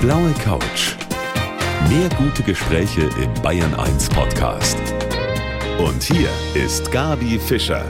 blaue 0.00 0.32
Couch. 0.42 0.94
Mehr 1.90 2.08
gute 2.16 2.42
Gespräche 2.42 3.02
im 3.22 3.42
Bayern 3.42 3.74
1 3.74 4.08
Podcast. 4.08 4.78
Und 5.78 6.02
hier 6.02 6.30
ist 6.54 6.90
Gabi 6.90 7.38
Fischer. 7.38 7.84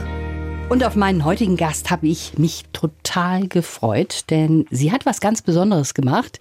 Und 0.67 0.83
auf 0.83 0.97
meinen 0.97 1.23
heutigen 1.23 1.55
Gast 1.55 1.89
habe 1.89 2.07
ich 2.07 2.37
mich 2.37 2.65
total 2.73 3.47
gefreut, 3.47 4.29
denn 4.29 4.65
sie 4.69 4.91
hat 4.91 5.05
was 5.05 5.21
ganz 5.21 5.41
Besonderes 5.41 5.93
gemacht. 5.93 6.39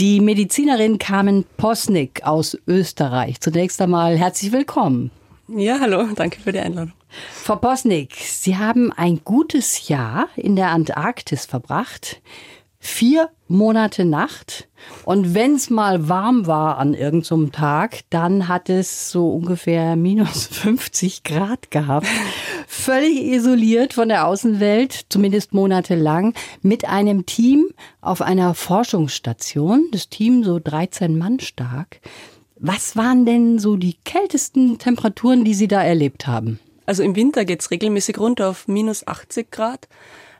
Die 0.00 0.20
Medizinerin 0.20 0.98
Carmen 0.98 1.44
Posnick 1.56 2.24
aus 2.24 2.58
Österreich. 2.66 3.40
Zunächst 3.40 3.80
einmal 3.80 4.18
herzlich 4.18 4.50
willkommen. 4.50 5.12
Ja, 5.46 5.78
hallo, 5.80 6.04
danke 6.16 6.40
für 6.40 6.50
die 6.50 6.58
Einladung. 6.58 6.92
Frau 7.32 7.54
Posnick, 7.54 8.16
Sie 8.16 8.56
haben 8.56 8.92
ein 8.92 9.20
gutes 9.22 9.86
Jahr 9.86 10.26
in 10.34 10.56
der 10.56 10.70
Antarktis 10.70 11.46
verbracht. 11.46 12.20
Vier 12.78 13.30
Monate 13.48 14.04
Nacht. 14.04 14.68
Und 15.04 15.34
wenn 15.34 15.54
es 15.54 15.70
mal 15.70 16.08
warm 16.08 16.46
war 16.46 16.78
an 16.78 16.94
irgendeinem 16.94 17.52
Tag, 17.52 18.00
dann 18.10 18.48
hat 18.48 18.68
es 18.68 19.10
so 19.10 19.30
ungefähr 19.30 19.96
minus 19.96 20.46
50 20.50 21.24
Grad 21.24 21.70
gehabt. 21.70 22.06
Völlig 22.66 23.22
isoliert 23.22 23.94
von 23.94 24.08
der 24.08 24.26
Außenwelt, 24.26 25.06
zumindest 25.08 25.54
monatelang, 25.54 26.34
mit 26.62 26.86
einem 26.86 27.26
Team 27.26 27.68
auf 28.00 28.22
einer 28.22 28.54
Forschungsstation. 28.54 29.88
Das 29.92 30.08
Team 30.08 30.44
so 30.44 30.58
13 30.62 31.16
Mann 31.16 31.40
stark. 31.40 32.00
Was 32.58 32.96
waren 32.96 33.26
denn 33.26 33.58
so 33.58 33.76
die 33.76 33.96
kältesten 34.04 34.78
Temperaturen, 34.78 35.44
die 35.44 35.54
Sie 35.54 35.68
da 35.68 35.82
erlebt 35.82 36.26
haben? 36.26 36.58
Also 36.86 37.02
im 37.02 37.16
Winter 37.16 37.44
geht's 37.44 37.70
regelmäßig 37.70 38.18
runter 38.18 38.48
auf 38.48 38.68
minus 38.68 39.06
80 39.06 39.50
Grad. 39.50 39.88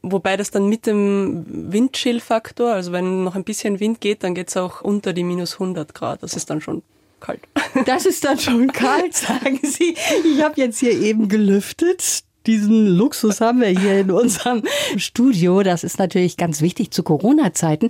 Wobei 0.09 0.37
das 0.37 0.53
dann 0.53 0.69
mit 0.69 0.87
dem 0.87 1.45
Windchill-Faktor, 1.73 2.73
also 2.73 2.93
wenn 2.93 3.25
noch 3.25 3.35
ein 3.35 3.43
bisschen 3.43 3.81
Wind 3.81 4.01
geht, 4.01 4.23
dann 4.23 4.35
geht's 4.35 4.57
auch 4.57 4.81
unter 4.81 5.13
die 5.13 5.25
minus 5.25 5.55
100 5.55 5.95
Grad. 5.95 6.23
Das 6.23 6.35
ist 6.35 6.49
dann 6.49 6.61
schon 6.61 6.83
kalt. 7.21 7.41
Das 7.87 8.07
ist 8.07 8.25
dann 8.25 8.39
schon 8.39 8.69
kalt, 8.69 9.15
sagen 9.15 9.59
Sie. 9.63 9.97
Ich 10.25 10.43
habe 10.43 10.61
jetzt 10.61 10.79
hier 10.79 10.93
eben 10.93 11.29
gelüftet. 11.29 12.23
Diesen 12.47 12.87
Luxus 12.87 13.41
haben 13.41 13.61
wir 13.61 13.69
hier 13.69 13.99
in 13.99 14.13
unserem 14.13 14.63
Studio. 14.97 15.65
Das 15.65 15.83
ist 15.83 15.99
natürlich 15.99 16.37
ganz 16.37 16.61
wichtig 16.61 16.93
zu 16.93 17.03
Corona-Zeiten. 17.03 17.89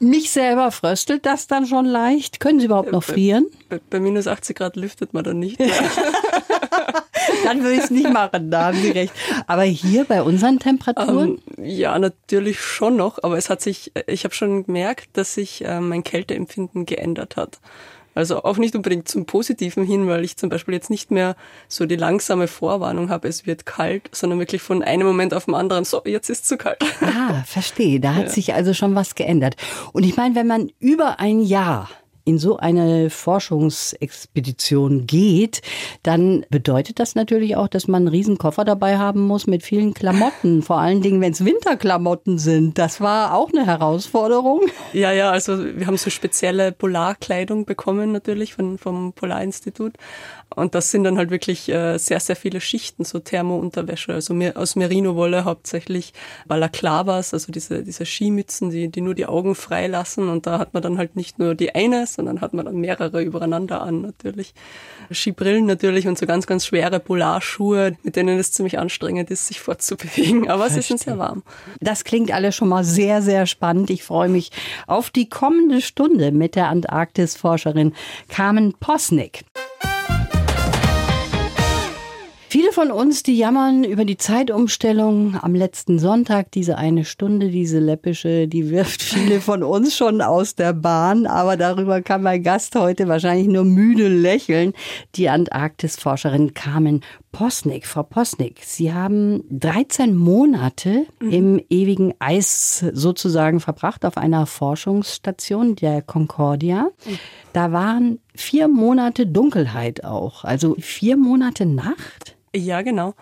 Mich 0.00 0.30
selber 0.30 0.70
fröstelt 0.70 1.24
das 1.24 1.46
dann 1.46 1.66
schon 1.66 1.86
leicht. 1.86 2.38
Können 2.38 2.60
Sie 2.60 2.66
überhaupt 2.66 2.92
noch 2.92 3.02
frieren? 3.02 3.46
Bei, 3.70 3.80
bei 3.90 3.98
minus 3.98 4.26
80 4.26 4.56
Grad 4.56 4.76
lüftet 4.76 5.14
man 5.14 5.24
dann 5.24 5.38
nicht. 5.38 5.58
dann 7.44 7.62
würde 7.62 7.74
ich 7.74 7.84
es 7.84 7.90
nicht 7.90 8.12
machen, 8.12 8.50
da 8.50 8.66
haben 8.66 8.78
Sie 8.78 8.90
recht. 8.90 9.12
Aber 9.46 9.62
hier 9.62 10.04
bei 10.04 10.22
unseren 10.22 10.58
Temperaturen? 10.58 11.40
Ähm, 11.56 11.64
ja, 11.64 11.98
natürlich 11.98 12.60
schon 12.60 12.96
noch, 12.96 13.22
aber 13.22 13.36
es 13.36 13.50
hat 13.50 13.60
sich, 13.60 13.92
ich 14.06 14.24
habe 14.24 14.34
schon 14.34 14.64
gemerkt, 14.64 15.10
dass 15.14 15.34
sich 15.34 15.64
äh, 15.64 15.80
mein 15.80 16.04
Kälteempfinden 16.04 16.86
geändert 16.86 17.36
hat. 17.36 17.60
Also 18.18 18.42
auch 18.42 18.56
nicht 18.56 18.74
unbedingt 18.74 19.06
zum 19.06 19.26
Positiven 19.26 19.84
hin, 19.84 20.08
weil 20.08 20.24
ich 20.24 20.36
zum 20.36 20.48
Beispiel 20.48 20.74
jetzt 20.74 20.90
nicht 20.90 21.12
mehr 21.12 21.36
so 21.68 21.86
die 21.86 21.94
langsame 21.94 22.48
Vorwarnung 22.48 23.10
habe, 23.10 23.28
es 23.28 23.46
wird 23.46 23.64
kalt, 23.64 24.10
sondern 24.12 24.40
wirklich 24.40 24.60
von 24.60 24.82
einem 24.82 25.06
Moment 25.06 25.32
auf 25.34 25.44
den 25.44 25.54
anderen, 25.54 25.84
so, 25.84 26.02
jetzt 26.04 26.28
ist 26.28 26.42
es 26.42 26.48
zu 26.48 26.56
kalt. 26.56 26.78
Ah, 27.00 27.44
verstehe. 27.46 28.00
Da 28.00 28.16
hat 28.16 28.24
ja. 28.26 28.30
sich 28.30 28.54
also 28.54 28.74
schon 28.74 28.96
was 28.96 29.14
geändert. 29.14 29.56
Und 29.92 30.02
ich 30.02 30.16
meine, 30.16 30.34
wenn 30.34 30.48
man 30.48 30.72
über 30.80 31.20
ein 31.20 31.40
Jahr 31.40 31.88
in 32.28 32.38
so 32.38 32.58
eine 32.58 33.08
Forschungsexpedition 33.08 35.06
geht, 35.06 35.62
dann 36.02 36.44
bedeutet 36.50 37.00
das 37.00 37.14
natürlich 37.14 37.56
auch, 37.56 37.68
dass 37.68 37.88
man 37.88 38.02
einen 38.02 38.08
riesen 38.08 38.36
Koffer 38.36 38.66
dabei 38.66 38.98
haben 38.98 39.26
muss 39.26 39.46
mit 39.46 39.62
vielen 39.62 39.94
Klamotten, 39.94 40.62
vor 40.68 40.78
allen 40.78 41.00
Dingen, 41.00 41.22
wenn 41.22 41.32
es 41.32 41.42
Winterklamotten 41.42 42.38
sind. 42.38 42.76
Das 42.76 43.00
war 43.00 43.34
auch 43.34 43.50
eine 43.50 43.64
Herausforderung. 43.64 44.60
Ja, 44.92 45.10
ja, 45.10 45.30
also 45.30 45.58
wir 45.58 45.86
haben 45.86 45.96
so 45.96 46.10
spezielle 46.10 46.70
Polarkleidung 46.70 47.64
bekommen 47.64 48.12
natürlich 48.12 48.52
von, 48.52 48.76
vom 48.76 49.14
Polarinstitut. 49.14 49.94
Und 50.58 50.74
das 50.74 50.90
sind 50.90 51.04
dann 51.04 51.16
halt 51.18 51.30
wirklich 51.30 51.68
äh, 51.68 51.98
sehr, 51.98 52.20
sehr 52.20 52.36
viele 52.36 52.60
Schichten, 52.60 53.04
so 53.04 53.20
Thermounterwäsche, 53.20 54.12
also 54.12 54.34
aus 54.54 54.76
Merino-Wolle 54.76 55.44
hauptsächlich, 55.44 56.12
Balaklavas, 56.46 57.32
also 57.32 57.52
diese, 57.52 57.84
diese 57.84 58.04
Skimützen, 58.04 58.70
die, 58.70 58.88
die 58.88 59.00
nur 59.00 59.14
die 59.14 59.26
Augen 59.26 59.54
freilassen. 59.54 60.28
Und 60.28 60.46
da 60.46 60.58
hat 60.58 60.74
man 60.74 60.82
dann 60.82 60.98
halt 60.98 61.14
nicht 61.14 61.38
nur 61.38 61.54
die 61.54 61.74
eine, 61.74 62.06
sondern 62.06 62.40
hat 62.40 62.54
man 62.54 62.66
dann 62.66 62.76
mehrere 62.76 63.22
übereinander 63.22 63.82
an 63.82 64.02
natürlich. 64.02 64.52
Skibrillen 65.10 65.66
natürlich 65.66 66.08
und 66.08 66.18
so 66.18 66.26
ganz, 66.26 66.46
ganz 66.46 66.66
schwere 66.66 66.98
Polarschuhe, 66.98 67.96
mit 68.02 68.16
denen 68.16 68.38
es 68.38 68.52
ziemlich 68.52 68.78
anstrengend 68.78 69.30
ist, 69.30 69.46
sich 69.46 69.60
fortzubewegen. 69.60 70.50
Aber 70.50 70.68
Verstehe. 70.68 70.80
es 70.80 70.90
ist 70.90 71.04
sehr 71.04 71.18
warm. 71.18 71.42
Das 71.80 72.04
klingt 72.04 72.32
alles 72.32 72.56
schon 72.56 72.68
mal 72.68 72.84
sehr, 72.84 73.22
sehr 73.22 73.46
spannend. 73.46 73.90
Ich 73.90 74.02
freue 74.02 74.28
mich 74.28 74.50
auf 74.86 75.10
die 75.10 75.28
kommende 75.28 75.80
Stunde 75.80 76.32
mit 76.32 76.56
der 76.56 76.68
Antarktis-Forscherin 76.68 77.94
Carmen 78.28 78.74
Posnick. 78.74 79.44
Viele 82.50 82.72
von 82.72 82.90
uns, 82.90 83.22
die 83.22 83.36
jammern 83.36 83.84
über 83.84 84.06
die 84.06 84.16
Zeitumstellung 84.16 85.36
am 85.38 85.54
letzten 85.54 85.98
Sonntag, 85.98 86.50
diese 86.50 86.78
eine 86.78 87.04
Stunde, 87.04 87.50
diese 87.50 87.78
läppische, 87.78 88.48
die 88.48 88.70
wirft 88.70 89.02
viele 89.02 89.40
von 89.42 89.62
uns 89.62 89.94
schon 89.94 90.22
aus 90.22 90.54
der 90.54 90.72
Bahn. 90.72 91.26
Aber 91.26 91.58
darüber 91.58 92.00
kann 92.00 92.22
mein 92.22 92.42
Gast 92.42 92.74
heute 92.74 93.06
wahrscheinlich 93.06 93.48
nur 93.48 93.64
müde 93.64 94.08
lächeln. 94.08 94.72
Die 95.14 95.28
Antarktisforscherin 95.28 96.54
Carmen 96.54 97.02
Posnick. 97.32 97.86
Frau 97.86 98.02
Posnick, 98.02 98.60
Sie 98.64 98.94
haben 98.94 99.44
13 99.50 100.16
Monate 100.16 101.04
mhm. 101.20 101.30
im 101.30 101.62
ewigen 101.68 102.14
Eis 102.18 102.82
sozusagen 102.94 103.60
verbracht 103.60 104.06
auf 104.06 104.16
einer 104.16 104.46
Forschungsstation 104.46 105.76
der 105.76 106.00
Concordia. 106.00 106.88
Mhm. 107.04 107.18
Da 107.52 107.72
waren 107.72 108.20
vier 108.34 108.68
Monate 108.68 109.26
Dunkelheit 109.26 110.02
auch, 110.02 110.44
also 110.44 110.76
vier 110.78 111.18
Monate 111.18 111.66
Nacht. 111.66 112.37
Ja, 112.54 112.82
genau. 112.82 113.14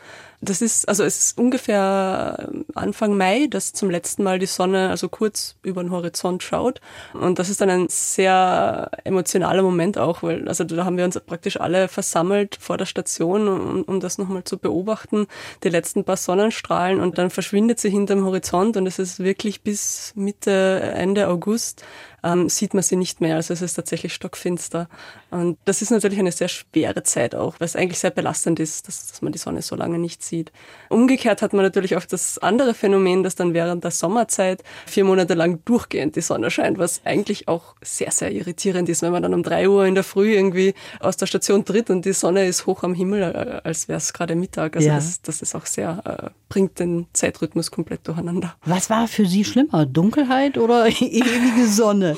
Das 0.47 0.63
ist, 0.63 0.89
also 0.89 1.03
es 1.03 1.19
ist 1.19 1.39
ungefähr 1.39 2.49
Anfang 2.75 3.17
Mai, 3.17 3.49
dass 3.49 3.73
zum 3.73 3.91
letzten 3.91 4.23
Mal 4.23 4.39
die 4.39 4.47
Sonne 4.47 4.91
also 4.91 5.09
kurz 5.09 5.57
über 5.63 5.83
den 5.83 5.91
Horizont 5.91 6.43
schaut. 6.43 6.81
Und 7.13 7.39
das 7.39 7.49
ist 7.49 7.61
dann 7.61 7.69
ein 7.69 7.87
sehr 7.89 8.91
emotionaler 9.05 9.63
Moment 9.63 9.99
auch, 9.99 10.23
weil 10.23 10.49
also 10.49 10.65
da 10.65 10.85
haben 10.85 10.97
wir 10.97 11.05
uns 11.05 11.19
praktisch 11.21 11.61
alle 11.61 11.89
versammelt 11.89 12.57
vor 12.61 12.77
der 12.79 12.87
Station, 12.87 13.49
um, 13.49 13.83
um 13.83 14.01
das 14.01 14.19
nochmal 14.19 14.45
zu 14.45 14.59
beobachten, 14.59 15.27
die 15.65 15.69
letzten 15.69 16.05
paar 16.05 16.17
Sonnenstrahlen 16.17 17.01
und 17.01 17.19
dann 17.19 17.31
verschwindet 17.31 17.81
sie 17.81 17.91
hinterm 17.91 18.25
Horizont 18.25 18.77
und 18.77 18.87
es 18.87 18.99
ist 18.99 19.19
wirklich 19.19 19.63
bis 19.63 20.13
Mitte, 20.15 20.81
Ende 20.95 21.29
August 21.29 21.83
ähm, 22.27 22.49
sieht 22.49 22.75
man 22.75 22.83
sie 22.83 22.97
nicht 22.97 23.21
mehr. 23.21 23.37
Also 23.37 23.55
es 23.55 23.63
ist 23.63 23.75
tatsächlich 23.75 24.13
stockfinster. 24.13 24.89
Und 25.31 25.59
das 25.65 25.81
ist 25.81 25.91
natürlich 25.91 26.19
eine 26.19 26.33
sehr 26.33 26.49
schwere 26.49 27.03
Zeit 27.05 27.35
auch, 27.35 27.61
weil 27.61 27.67
es 27.67 27.77
eigentlich 27.77 28.01
sehr 28.01 28.11
belastend 28.11 28.59
ist, 28.59 28.89
dass, 28.89 29.07
dass 29.07 29.23
man 29.23 29.33
die 29.33 29.39
Sonne 29.39 29.63
so 29.63 29.77
lange 29.77 29.99
nicht 29.99 30.23
sieht. 30.23 30.36
Umgekehrt 30.89 31.43
hat 31.43 31.53
man 31.53 31.65
natürlich 31.65 31.97
auch 31.97 32.05
das 32.05 32.39
andere 32.39 32.75
Phänomen, 32.75 33.23
dass 33.23 33.35
dann 33.35 33.55
während 33.55 33.85
der 33.85 33.91
Sommerzeit 33.91 34.63
vier 34.87 35.05
Monate 35.05 35.35
lang 35.35 35.61
durchgehend 35.65 36.17
die 36.17 36.21
Sonne 36.21 36.51
scheint, 36.51 36.79
was 36.79 37.01
eigentlich 37.05 37.49
auch 37.49 37.75
sehr, 37.83 38.11
sehr 38.11 38.33
irritierend 38.33 38.89
ist, 38.89 39.03
wenn 39.03 39.13
man 39.13 39.23
dann 39.23 39.35
um 39.35 39.43
drei 39.43 39.69
Uhr 39.69 39.87
in 39.87 39.95
der 39.95 40.05
Früh 40.05 40.35
irgendwie 40.35 40.75
aus 41.01 41.17
der 41.17 41.27
Station 41.27 41.65
tritt 41.65 41.91
und 41.91 42.05
die 42.05 42.13
Sonne 42.13 42.47
ist 42.47 42.67
hoch 42.67 42.83
am 42.83 42.95
Himmel, 42.95 43.23
äh, 43.23 43.61
als 43.67 43.89
wäre 43.89 43.99
es 43.99 44.13
gerade 44.13 44.35
Mittag. 44.35 44.77
Also 44.77 44.89
ja. 44.89 44.95
das, 44.95 45.23
das 45.23 45.43
ist 45.43 45.55
auch 45.55 45.67
sehr, 45.67 46.03
äh, 46.05 46.31
bringt 46.49 46.79
den 46.79 47.07
Zeitrhythmus 47.13 47.71
komplett 47.71 48.07
durcheinander. 48.07 48.55
Was 48.65 48.91
war 48.91 49.09
für 49.09 49.27
Sie 49.27 49.45
schlimmer, 49.45 49.87
Dunkelheit 49.87 50.59
oder 50.59 50.87
ewige 51.01 51.67
Sonne? 51.67 52.17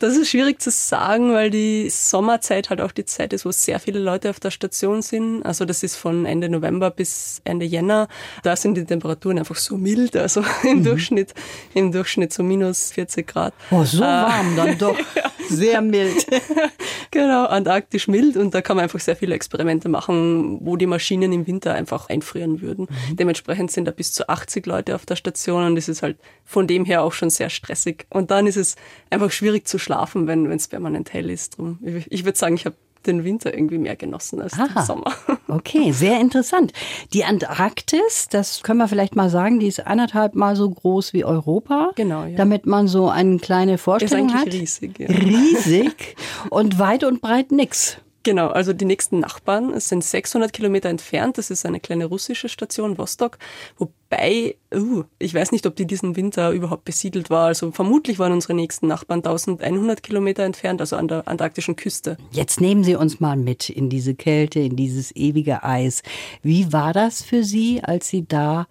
Das 0.00 0.16
ist 0.16 0.30
schwierig 0.30 0.62
zu 0.62 0.70
sagen, 0.70 1.34
weil 1.34 1.50
die 1.50 1.90
Sommerzeit 1.90 2.70
halt 2.70 2.80
auch 2.80 2.92
die 2.92 3.04
Zeit 3.04 3.34
ist, 3.34 3.44
wo 3.44 3.52
sehr 3.52 3.78
viele 3.78 3.98
Leute 3.98 4.30
auf 4.30 4.40
der 4.40 4.50
Station 4.50 5.02
sind. 5.02 5.42
Also 5.42 5.66
das 5.66 5.82
ist 5.82 5.96
von 5.96 6.24
Ende 6.24 6.48
November 6.48 6.90
bis 6.90 7.42
Ende 7.50 7.66
Jänner. 7.66 8.08
Da 8.42 8.56
sind 8.56 8.76
die 8.76 8.84
Temperaturen 8.84 9.38
einfach 9.38 9.56
so 9.56 9.76
mild, 9.76 10.16
also 10.16 10.42
im 10.62 10.78
mhm. 10.78 10.84
Durchschnitt, 10.84 11.34
im 11.74 11.92
Durchschnitt 11.92 12.32
so 12.32 12.42
minus 12.42 12.92
40 12.92 13.26
Grad. 13.26 13.54
Oh, 13.70 13.84
so 13.84 13.98
äh, 13.98 14.06
warm 14.06 14.56
dann 14.56 14.78
doch. 14.78 14.96
Sehr 15.48 15.80
mild. 15.80 16.26
genau, 17.10 17.46
antarktisch 17.46 18.06
mild 18.06 18.36
und 18.36 18.54
da 18.54 18.62
kann 18.62 18.76
man 18.76 18.84
einfach 18.84 19.00
sehr 19.00 19.16
viele 19.16 19.34
Experimente 19.34 19.88
machen, 19.88 20.58
wo 20.64 20.76
die 20.76 20.86
Maschinen 20.86 21.32
im 21.32 21.44
Winter 21.48 21.74
einfach 21.74 22.08
einfrieren 22.08 22.60
würden. 22.60 22.86
Mhm. 22.88 23.16
Dementsprechend 23.16 23.72
sind 23.72 23.86
da 23.86 23.90
bis 23.90 24.12
zu 24.12 24.28
80 24.28 24.64
Leute 24.66 24.94
auf 24.94 25.06
der 25.06 25.16
Station 25.16 25.64
und 25.64 25.74
das 25.74 25.88
ist 25.88 26.02
halt 26.02 26.18
von 26.44 26.68
dem 26.68 26.84
her 26.84 27.02
auch 27.02 27.12
schon 27.12 27.30
sehr 27.30 27.50
stressig. 27.50 28.06
Und 28.10 28.30
dann 28.30 28.46
ist 28.46 28.56
es 28.56 28.76
einfach 29.10 29.32
schwierig 29.32 29.66
zu 29.66 29.78
schlafen, 29.78 30.28
wenn 30.28 30.50
es 30.52 30.68
permanent 30.68 31.12
hell 31.12 31.30
ist. 31.30 31.58
Drum, 31.58 31.80
ich, 31.82 32.06
ich 32.12 32.24
würde 32.24 32.38
sagen, 32.38 32.54
ich 32.54 32.64
habe 32.64 32.76
den 33.06 33.24
Winter 33.24 33.52
irgendwie 33.54 33.78
mehr 33.78 33.96
genossen 33.96 34.40
als 34.40 34.54
Aha. 34.54 34.68
den 34.68 34.84
Sommer. 34.84 35.12
Okay, 35.48 35.90
sehr 35.90 36.20
interessant. 36.20 36.72
Die 37.12 37.24
Antarktis, 37.24 38.28
das 38.30 38.62
können 38.62 38.78
wir 38.78 38.86
vielleicht 38.86 39.16
mal 39.16 39.30
sagen, 39.30 39.58
die 39.58 39.66
ist 39.66 39.84
anderthalb 39.84 40.36
Mal 40.36 40.54
so 40.54 40.70
groß 40.70 41.12
wie 41.12 41.24
Europa. 41.24 41.90
Genau, 41.96 42.24
ja. 42.24 42.36
Damit 42.36 42.66
man 42.66 42.86
so 42.86 43.08
eine 43.08 43.38
kleine 43.38 43.76
Vorstellung 43.76 44.28
ist 44.28 44.34
hat. 44.34 44.46
riesig. 44.46 44.98
Ja. 45.00 45.08
Riesig 45.08 46.14
und 46.50 46.78
weit 46.78 47.02
und 47.02 47.20
breit 47.20 47.50
nix. 47.50 47.96
Genau, 48.22 48.48
also 48.48 48.74
die 48.74 48.84
nächsten 48.84 49.20
Nachbarn 49.20 49.72
es 49.72 49.88
sind 49.88 50.04
600 50.04 50.52
Kilometer 50.52 50.90
entfernt. 50.90 51.38
Das 51.38 51.50
ist 51.50 51.64
eine 51.64 51.80
kleine 51.80 52.04
russische 52.04 52.50
Station, 52.50 52.98
Vostok. 52.98 53.38
Wobei, 53.78 54.56
uh, 54.74 55.04
ich 55.18 55.32
weiß 55.32 55.52
nicht, 55.52 55.66
ob 55.66 55.76
die 55.76 55.86
diesen 55.86 56.16
Winter 56.16 56.50
überhaupt 56.50 56.84
besiedelt 56.84 57.30
war. 57.30 57.46
Also 57.46 57.70
vermutlich 57.72 58.18
waren 58.18 58.32
unsere 58.32 58.52
nächsten 58.52 58.88
Nachbarn 58.88 59.20
1100 59.20 60.02
Kilometer 60.02 60.44
entfernt, 60.44 60.82
also 60.82 60.96
an 60.96 61.08
der 61.08 61.26
antarktischen 61.28 61.76
Küste. 61.76 62.18
Jetzt 62.30 62.60
nehmen 62.60 62.84
Sie 62.84 62.94
uns 62.94 63.20
mal 63.20 63.36
mit 63.36 63.70
in 63.70 63.88
diese 63.88 64.14
Kälte, 64.14 64.60
in 64.60 64.76
dieses 64.76 65.16
ewige 65.16 65.64
Eis. 65.64 66.02
Wie 66.42 66.72
war 66.74 66.92
das 66.92 67.22
für 67.22 67.42
Sie, 67.42 67.82
als 67.82 68.08
Sie 68.08 68.26
da 68.28 68.66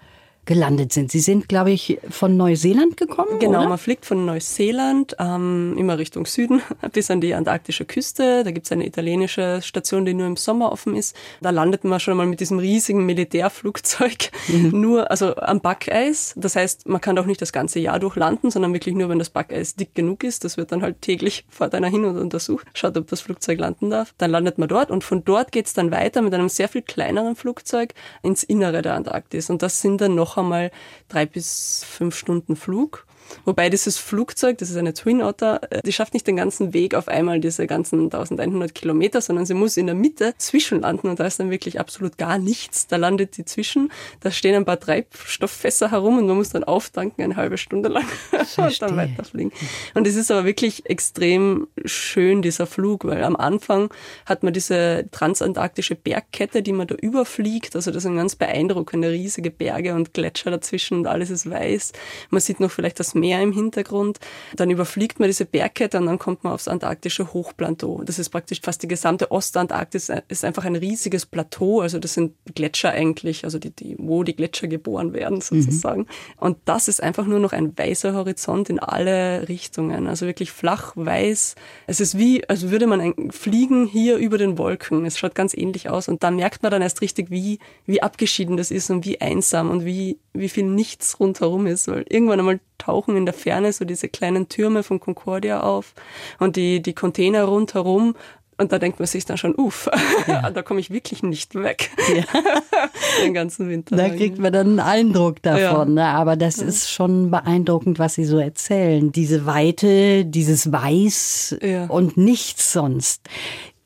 gelandet 0.50 0.92
sind. 0.92 1.12
Sie 1.12 1.20
sind, 1.20 1.48
glaube 1.48 1.70
ich, 1.70 2.00
von 2.10 2.36
Neuseeland 2.36 2.98
gekommen. 2.98 3.38
Genau, 3.38 3.60
oder? 3.60 3.70
man 3.70 3.78
fliegt 3.78 4.04
von 4.08 4.26
Neuseeland 4.26 5.16
ähm, 5.20 5.76
immer 5.78 6.00
Richtung 6.00 6.26
Süden 6.26 6.64
bis 6.92 7.12
an 7.12 7.22
die 7.22 7.36
antarktische 7.36 7.86
Küste. 7.86 8.44
Da 8.44 8.50
gibt 8.50 8.66
es 8.66 8.72
eine 8.72 8.88
italienische 8.88 9.62
Station, 9.62 10.06
die 10.06 10.16
nur 10.16 10.26
im 10.26 10.38
Sommer 10.38 10.72
offen 10.72 10.96
ist. 10.96 11.16
Da 11.40 11.52
landet 11.52 11.84
man 11.84 12.00
schon 12.00 12.18
mal 12.18 12.26
mit 12.26 12.40
diesem 12.40 12.58
riesigen 12.58 13.06
Militärflugzeug 13.06 14.32
mhm. 14.48 14.70
nur, 14.82 15.12
also 15.12 15.36
am 15.36 15.62
Backeis. 15.62 16.34
Das 16.36 16.56
heißt, 16.56 16.90
man 16.90 17.00
kann 17.00 17.20
auch 17.20 17.28
nicht 17.28 17.44
das 17.44 17.54
ganze 17.54 17.78
Jahr 17.80 18.00
durch 18.00 18.16
landen, 18.16 18.50
sondern 18.50 18.74
wirklich 18.74 18.96
nur, 18.96 19.08
wenn 19.08 19.20
das 19.20 19.30
Backeis 19.30 19.76
dick 19.76 19.94
genug 19.94 20.24
ist. 20.24 20.46
Das 20.46 20.58
wird 20.58 20.72
dann 20.72 20.82
halt 20.82 21.04
täglich 21.04 21.46
vor 21.50 21.68
deiner 21.68 21.90
hin 21.90 22.06
und 22.06 22.18
untersucht, 22.18 22.66
schaut, 22.74 22.98
ob 22.98 23.06
das 23.06 23.22
Flugzeug 23.22 23.60
landen 23.60 23.92
darf. 23.92 24.16
Dann 24.18 24.32
landet 24.32 24.58
man 24.58 24.68
dort 24.68 24.90
und 24.90 25.04
von 25.04 25.24
dort 25.24 25.52
geht 25.52 25.68
es 25.68 25.74
dann 25.74 25.92
weiter 25.92 26.24
mit 26.24 26.34
einem 26.34 26.50
sehr 26.50 26.70
viel 26.70 26.82
kleineren 26.82 27.36
Flugzeug 27.36 27.94
ins 28.24 28.42
Innere 28.42 28.82
der 28.82 28.96
Antarktis. 28.96 29.52
Und 29.52 29.62
das 29.62 29.82
sind 29.82 30.02
dann 30.02 30.16
noch 30.16 30.39
einmal 30.40 30.72
drei 31.08 31.26
bis 31.26 31.84
fünf 31.84 32.16
Stunden 32.16 32.56
Flug. 32.56 33.06
Wobei 33.46 33.70
dieses 33.70 33.98
Flugzeug, 33.98 34.58
das 34.58 34.70
ist 34.70 34.78
eine 34.78 34.94
Twin 34.94 35.22
Otter, 35.22 35.62
äh, 35.72 35.82
die 35.84 35.94
schafft 35.94 36.14
nicht 36.14 36.28
den 36.28 36.36
ganzen 36.36 36.74
Weg 36.74 36.96
auf 36.96 37.08
einmal 37.08 37.40
diese 37.40 37.68
ganzen 37.68 38.12
1100 38.12 38.74
Kilometer, 38.74 39.22
sondern 39.22 39.46
sie 39.46 39.54
muss 39.54 39.78
in 39.78 39.86
der 39.86 39.96
Mitte 39.96 40.34
zwischenlanden 40.38 41.10
und 41.10 41.20
da 41.20 41.26
ist 41.26 41.40
dann 41.40 41.52
wirklich 41.52 41.80
absolut 41.80 42.18
gar 42.18 42.38
nichts. 42.38 42.88
Da 42.88 42.98
landet 42.98 43.36
sie 43.36 43.46
zwischen, 43.46 43.92
da 44.22 44.32
stehen 44.32 44.56
ein 44.56 44.66
paar 44.66 44.80
Treibstofffässer 44.80 45.92
herum 45.92 46.18
und 46.18 46.28
man 46.28 46.38
muss 46.38 46.50
dann 46.50 46.64
auftanken 46.64 47.24
eine 47.24 47.36
halbe 47.36 47.58
Stunde 47.58 47.90
lang 47.90 48.06
und 48.58 48.82
dann 48.82 48.98
weiterfliegen. 48.98 49.52
Und 49.94 50.08
es 50.08 50.16
ist 50.16 50.32
aber 50.32 50.46
wirklich 50.46 50.90
extrem 50.90 51.68
schön, 51.86 52.42
dieser 52.42 52.68
Flug, 52.68 53.06
weil 53.06 53.24
am 53.24 53.36
Anfang 53.36 53.94
hat 54.26 54.44
man 54.44 54.54
diese 54.54 55.08
transantarktische 55.12 55.96
Bergkette, 55.96 56.62
die 56.62 56.74
man 56.74 56.88
da 56.88 56.96
überfliegt. 56.96 57.76
Also 57.76 57.92
das 57.92 58.04
sind 58.04 58.16
ganz 58.16 58.36
beeindruckende 58.36 59.12
riesige 59.12 59.52
Berge 59.52 59.94
und 59.94 60.14
Gletscher 60.14 60.52
dazwischen 60.52 61.00
und 61.00 61.08
alles 61.08 61.30
ist 61.30 61.50
weiß. 61.50 61.94
Man 62.30 62.42
sieht 62.42 62.60
noch 62.60 62.72
vielleicht 62.72 63.00
das 63.00 63.16
Meer 63.20 63.42
im 63.42 63.52
Hintergrund. 63.52 64.20
Dann 64.56 64.70
überfliegt 64.70 65.20
man 65.20 65.30
diese 65.30 65.46
Bergkette 65.46 65.98
und 65.98 66.06
dann 66.06 66.20
kommt 66.20 66.44
man 66.44 66.54
aufs 66.54 66.68
antarktische 66.68 67.34
Hochplateau. 67.34 68.04
Das 68.04 68.20
ist 68.20 68.30
praktisch 68.30 68.62
fast 68.62 68.84
die 68.84 68.88
gesamte 68.88 69.32
Ostantarktis, 69.32 70.12
ist 70.28 70.46
einfach 70.46 70.66
ein 70.66 70.76
riesiges 70.76 71.26
Plateau. 71.26 71.82
Also 71.82 72.00
das 72.00 72.14
sind 72.14 72.34
Gletscher 72.56 72.92
eigentlich, 72.92 73.44
also 73.44 73.60
die, 73.60 73.72
die 73.72 73.96
wo 73.98 74.24
die 74.24 74.36
Gletscher 74.36 74.68
geboren 74.68 75.14
werden 75.14 75.38
mhm. 75.38 75.42
sozusagen. 75.42 76.02
Mhm. 76.02 76.08
Und 76.38 76.58
das 76.66 76.88
ist 76.88 77.02
einfach 77.02 77.26
nur 77.26 77.40
noch 77.40 77.54
ein 77.54 77.78
weißer 77.78 78.14
Horizont 78.14 78.70
in 78.70 78.80
alle 78.80 79.48
Richtungen. 79.48 80.08
Also 80.08 80.26
wirklich 80.26 80.52
flach, 80.52 80.94
weiß. 80.96 81.56
Es 81.88 82.00
ist 82.00 82.18
wie, 82.18 82.48
als 82.50 82.70
würde 82.70 82.88
man 82.88 83.02
ein, 83.02 83.32
fliegen 83.32 83.86
hier 83.86 84.18
über 84.18 84.38
den 84.38 84.58
Wolken. 84.58 85.06
Es 85.06 85.18
schaut 85.18 85.36
ganz 85.36 85.54
ähnlich 85.54 85.90
aus. 85.90 86.08
Und 86.08 86.24
da 86.24 86.32
merkt 86.32 86.64
man 86.64 86.72
dann 86.72 86.82
erst 86.82 87.02
richtig, 87.02 87.30
wie, 87.30 87.60
wie 87.86 88.02
abgeschieden 88.02 88.58
das 88.58 88.72
ist 88.72 88.90
und 88.90 89.06
wie 89.06 89.22
einsam 89.22 89.70
und 89.70 89.86
wie, 89.86 90.18
wie 90.34 90.50
viel 90.50 90.66
nichts 90.66 91.20
rundherum 91.20 91.68
ist. 91.68 91.88
Weil 91.88 92.06
irgendwann 92.10 92.40
einmal 92.40 92.60
tauchen 92.80 93.16
in 93.16 93.26
der 93.26 93.36
Ferne 93.36 93.72
so 93.72 93.86
diese 93.86 94.10
kleinen 94.10 94.50
Türme 94.50 94.82
von 94.82 95.00
Concordia 95.00 95.62
auf 95.62 95.94
und 96.40 96.56
die, 96.56 96.82
die 96.82 96.94
Container 96.94 97.44
rundherum. 97.44 98.16
Und 98.58 98.74
da 98.74 98.80
denkt 98.80 99.00
man 99.00 99.08
sich 99.08 99.24
dann 99.24 99.38
schon, 99.38 99.56
uff, 99.56 99.90
ja. 100.28 100.50
da 100.54 100.62
komme 100.64 100.82
ich 100.82 100.90
wirklich 100.90 101.24
nicht 101.24 101.56
weg. 101.56 101.92
Ja. 102.14 102.24
Den 103.24 103.34
ganzen 103.34 103.70
Winter. 103.70 103.96
Da 103.96 104.10
kriegt 104.10 104.38
man 104.38 104.52
dann 104.52 104.68
einen 104.68 104.80
Eindruck 104.82 105.42
davon. 105.42 105.96
Ja. 105.96 106.04
Ne? 106.04 106.06
Aber 106.06 106.36
das 106.36 106.58
ist 106.58 106.92
schon 106.92 107.32
beeindruckend, 107.32 108.00
was 108.00 108.16
Sie 108.16 108.26
so 108.26 108.38
erzählen. 108.38 109.14
Diese 109.14 109.46
Weite, 109.46 110.26
dieses 110.26 110.74
Weiß 110.74 111.58
und 111.88 112.18
nichts 112.18 112.74
sonst. 112.74 113.22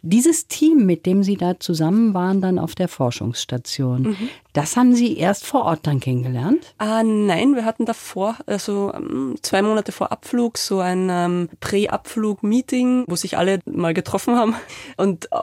Dieses 0.01 0.47
Team, 0.47 0.85
mit 0.85 1.05
dem 1.05 1.23
Sie 1.23 1.37
da 1.37 1.59
zusammen 1.59 2.13
waren, 2.13 2.41
dann 2.41 2.59
auf 2.59 2.75
der 2.75 2.89
Forschungsstation, 2.89 4.01
mhm. 4.01 4.29
Das 4.53 4.77
haben 4.77 4.93
Sie 4.93 5.17
erst 5.17 5.47
vor 5.47 5.65
Ort 5.65 5.87
dann 5.87 5.99
kennengelernt? 5.99 6.75
Ah, 6.77 7.01
nein, 7.01 7.55
wir 7.55 7.65
hatten 7.65 7.85
davor, 7.85 8.37
also 8.45 8.93
ähm, 8.93 9.35
zwei 9.41 9.63
Monate 9.63 9.91
vor 9.91 10.11
Abflug, 10.11 10.59
so 10.59 10.79
ein 10.79 11.09
ähm, 11.09 11.49
Prä-Abflug-Meeting, 11.59 13.05
wo 13.07 13.15
sich 13.15 13.35
alle 13.35 13.59
mal 13.65 13.95
getroffen 13.95 14.35
haben. 14.35 14.55
Und 14.97 15.25
äh, 15.31 15.37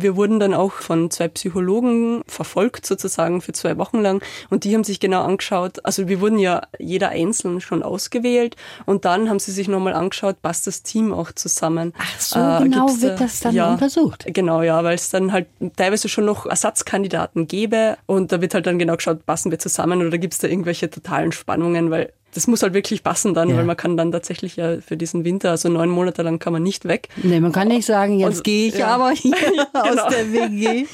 wir 0.00 0.16
wurden 0.16 0.40
dann 0.40 0.52
auch 0.52 0.72
von 0.72 1.12
zwei 1.12 1.28
Psychologen 1.28 2.22
verfolgt, 2.26 2.86
sozusagen, 2.86 3.40
für 3.40 3.52
zwei 3.52 3.78
Wochen 3.78 4.00
lang. 4.00 4.20
Und 4.50 4.64
die 4.64 4.74
haben 4.74 4.82
sich 4.82 4.98
genau 4.98 5.22
angeschaut, 5.22 5.84
also 5.84 6.08
wir 6.08 6.20
wurden 6.20 6.40
ja 6.40 6.62
jeder 6.80 7.10
einzeln 7.10 7.60
schon 7.60 7.84
ausgewählt. 7.84 8.56
Und 8.84 9.04
dann 9.04 9.28
haben 9.28 9.38
sie 9.38 9.52
sich 9.52 9.68
nochmal 9.68 9.94
angeschaut, 9.94 10.42
passt 10.42 10.66
das 10.66 10.82
Team 10.82 11.12
auch 11.12 11.30
zusammen. 11.30 11.92
Ach 11.96 12.20
so, 12.20 12.40
äh, 12.40 12.64
genau 12.64 12.88
wird 13.00 13.20
das 13.20 13.38
dann 13.40 13.54
ja, 13.54 13.72
untersucht. 13.72 14.26
Genau, 14.26 14.62
ja, 14.62 14.82
weil 14.82 14.96
es 14.96 15.08
dann 15.10 15.30
halt 15.30 15.46
teilweise 15.76 16.08
schon 16.08 16.24
noch 16.24 16.46
Ersatzkandidaten 16.46 17.46
gäbe. 17.46 17.96
Und 18.06 18.32
da 18.32 18.40
wird 18.40 18.55
halt 18.56 18.66
dann 18.66 18.78
genau 18.78 18.96
geschaut, 18.96 19.24
passen 19.24 19.52
wir 19.52 19.60
zusammen 19.60 20.04
oder 20.04 20.18
gibt 20.18 20.34
es 20.34 20.40
da 20.40 20.48
irgendwelche 20.48 20.90
totalen 20.90 21.30
Spannungen, 21.30 21.90
weil 21.90 22.12
das 22.36 22.46
muss 22.46 22.62
halt 22.62 22.74
wirklich 22.74 23.02
passen 23.02 23.32
dann, 23.32 23.48
ja. 23.48 23.56
weil 23.56 23.64
man 23.64 23.78
kann 23.78 23.96
dann 23.96 24.12
tatsächlich 24.12 24.56
ja 24.56 24.82
für 24.82 24.98
diesen 24.98 25.24
Winter, 25.24 25.52
also 25.52 25.70
neun 25.70 25.88
Monate 25.88 26.20
lang 26.20 26.38
kann 26.38 26.52
man 26.52 26.62
nicht 26.62 26.84
weg. 26.84 27.08
Nee, 27.22 27.40
man 27.40 27.50
kann 27.50 27.68
nicht 27.68 27.86
sagen, 27.86 28.18
jetzt 28.18 28.44
gehe 28.44 28.68
ich 28.68 28.76
ja. 28.76 28.88
aber 28.88 29.10
hier 29.12 29.34
genau. 29.34 29.64
aus 29.72 30.14
der 30.14 30.32
WG. 30.32 30.84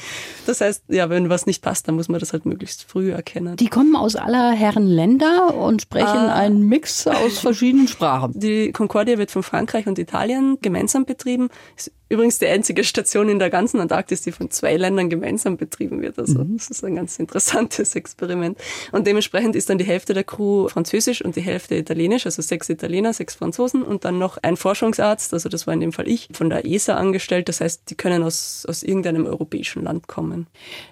Das 0.45 0.61
heißt, 0.61 0.85
ja, 0.87 1.09
wenn 1.09 1.29
was 1.29 1.45
nicht 1.45 1.61
passt, 1.61 1.87
dann 1.87 1.95
muss 1.95 2.07
man 2.07 2.19
das 2.19 2.31
halt 2.31 2.45
möglichst 2.45 2.83
früh 2.83 3.11
erkennen. 3.11 3.57
Die 3.57 3.67
kommen 3.67 3.95
aus 3.95 4.15
aller 4.15 4.51
Herren 4.51 4.87
Länder 4.87 5.53
und 5.53 5.81
sprechen 5.81 6.07
ah. 6.07 6.35
einen 6.35 6.67
Mix 6.67 7.07
aus 7.07 7.39
verschiedenen 7.39 7.89
Sprachen. 7.89 8.31
Die 8.39 8.71
Concordia 8.71 9.17
wird 9.17 9.31
von 9.31 9.43
Frankreich 9.43 9.87
und 9.87 9.99
Italien 9.99 10.57
gemeinsam 10.61 11.05
betrieben. 11.05 11.49
Ist 11.75 11.91
übrigens 12.13 12.39
die 12.39 12.47
einzige 12.47 12.83
Station 12.83 13.27
in 13.27 13.39
der 13.39 13.49
ganzen 13.49 13.79
Antarktis, 13.79 14.21
die 14.21 14.31
von 14.31 14.51
zwei 14.51 14.77
Ländern 14.77 15.09
gemeinsam 15.09 15.57
betrieben 15.57 16.01
wird. 16.01 16.19
Also 16.19 16.39
mhm. 16.39 16.57
das 16.57 16.69
ist 16.69 16.83
ein 16.83 16.95
ganz 16.95 17.17
interessantes 17.19 17.95
Experiment. 17.95 18.57
Und 18.91 19.07
dementsprechend 19.07 19.55
ist 19.55 19.69
dann 19.69 19.77
die 19.77 19.85
Hälfte 19.85 20.13
der 20.13 20.23
Crew 20.23 20.67
französisch 20.67 21.23
und 21.23 21.32
die 21.35 21.41
Hälfte 21.41 21.75
italienisch, 21.75 22.25
also 22.25 22.41
sechs 22.41 22.69
Italiener, 22.69 23.13
sechs 23.13 23.35
Franzosen 23.35 23.83
und 23.83 24.05
dann 24.05 24.17
noch 24.17 24.37
ein 24.41 24.57
Forschungsarzt, 24.57 25.33
also 25.33 25.49
das 25.49 25.67
war 25.67 25.73
in 25.73 25.79
dem 25.79 25.93
Fall 25.93 26.07
ich, 26.07 26.29
von 26.31 26.49
der 26.49 26.65
ESA 26.65 26.95
angestellt. 26.95 27.49
Das 27.49 27.61
heißt, 27.61 27.89
die 27.89 27.95
können 27.95 28.23
aus, 28.23 28.65
aus 28.67 28.83
irgendeinem 28.83 29.25
europäischen 29.25 29.83
Land 29.83 30.07
kommen 30.07 30.23
kommen. 30.23 30.47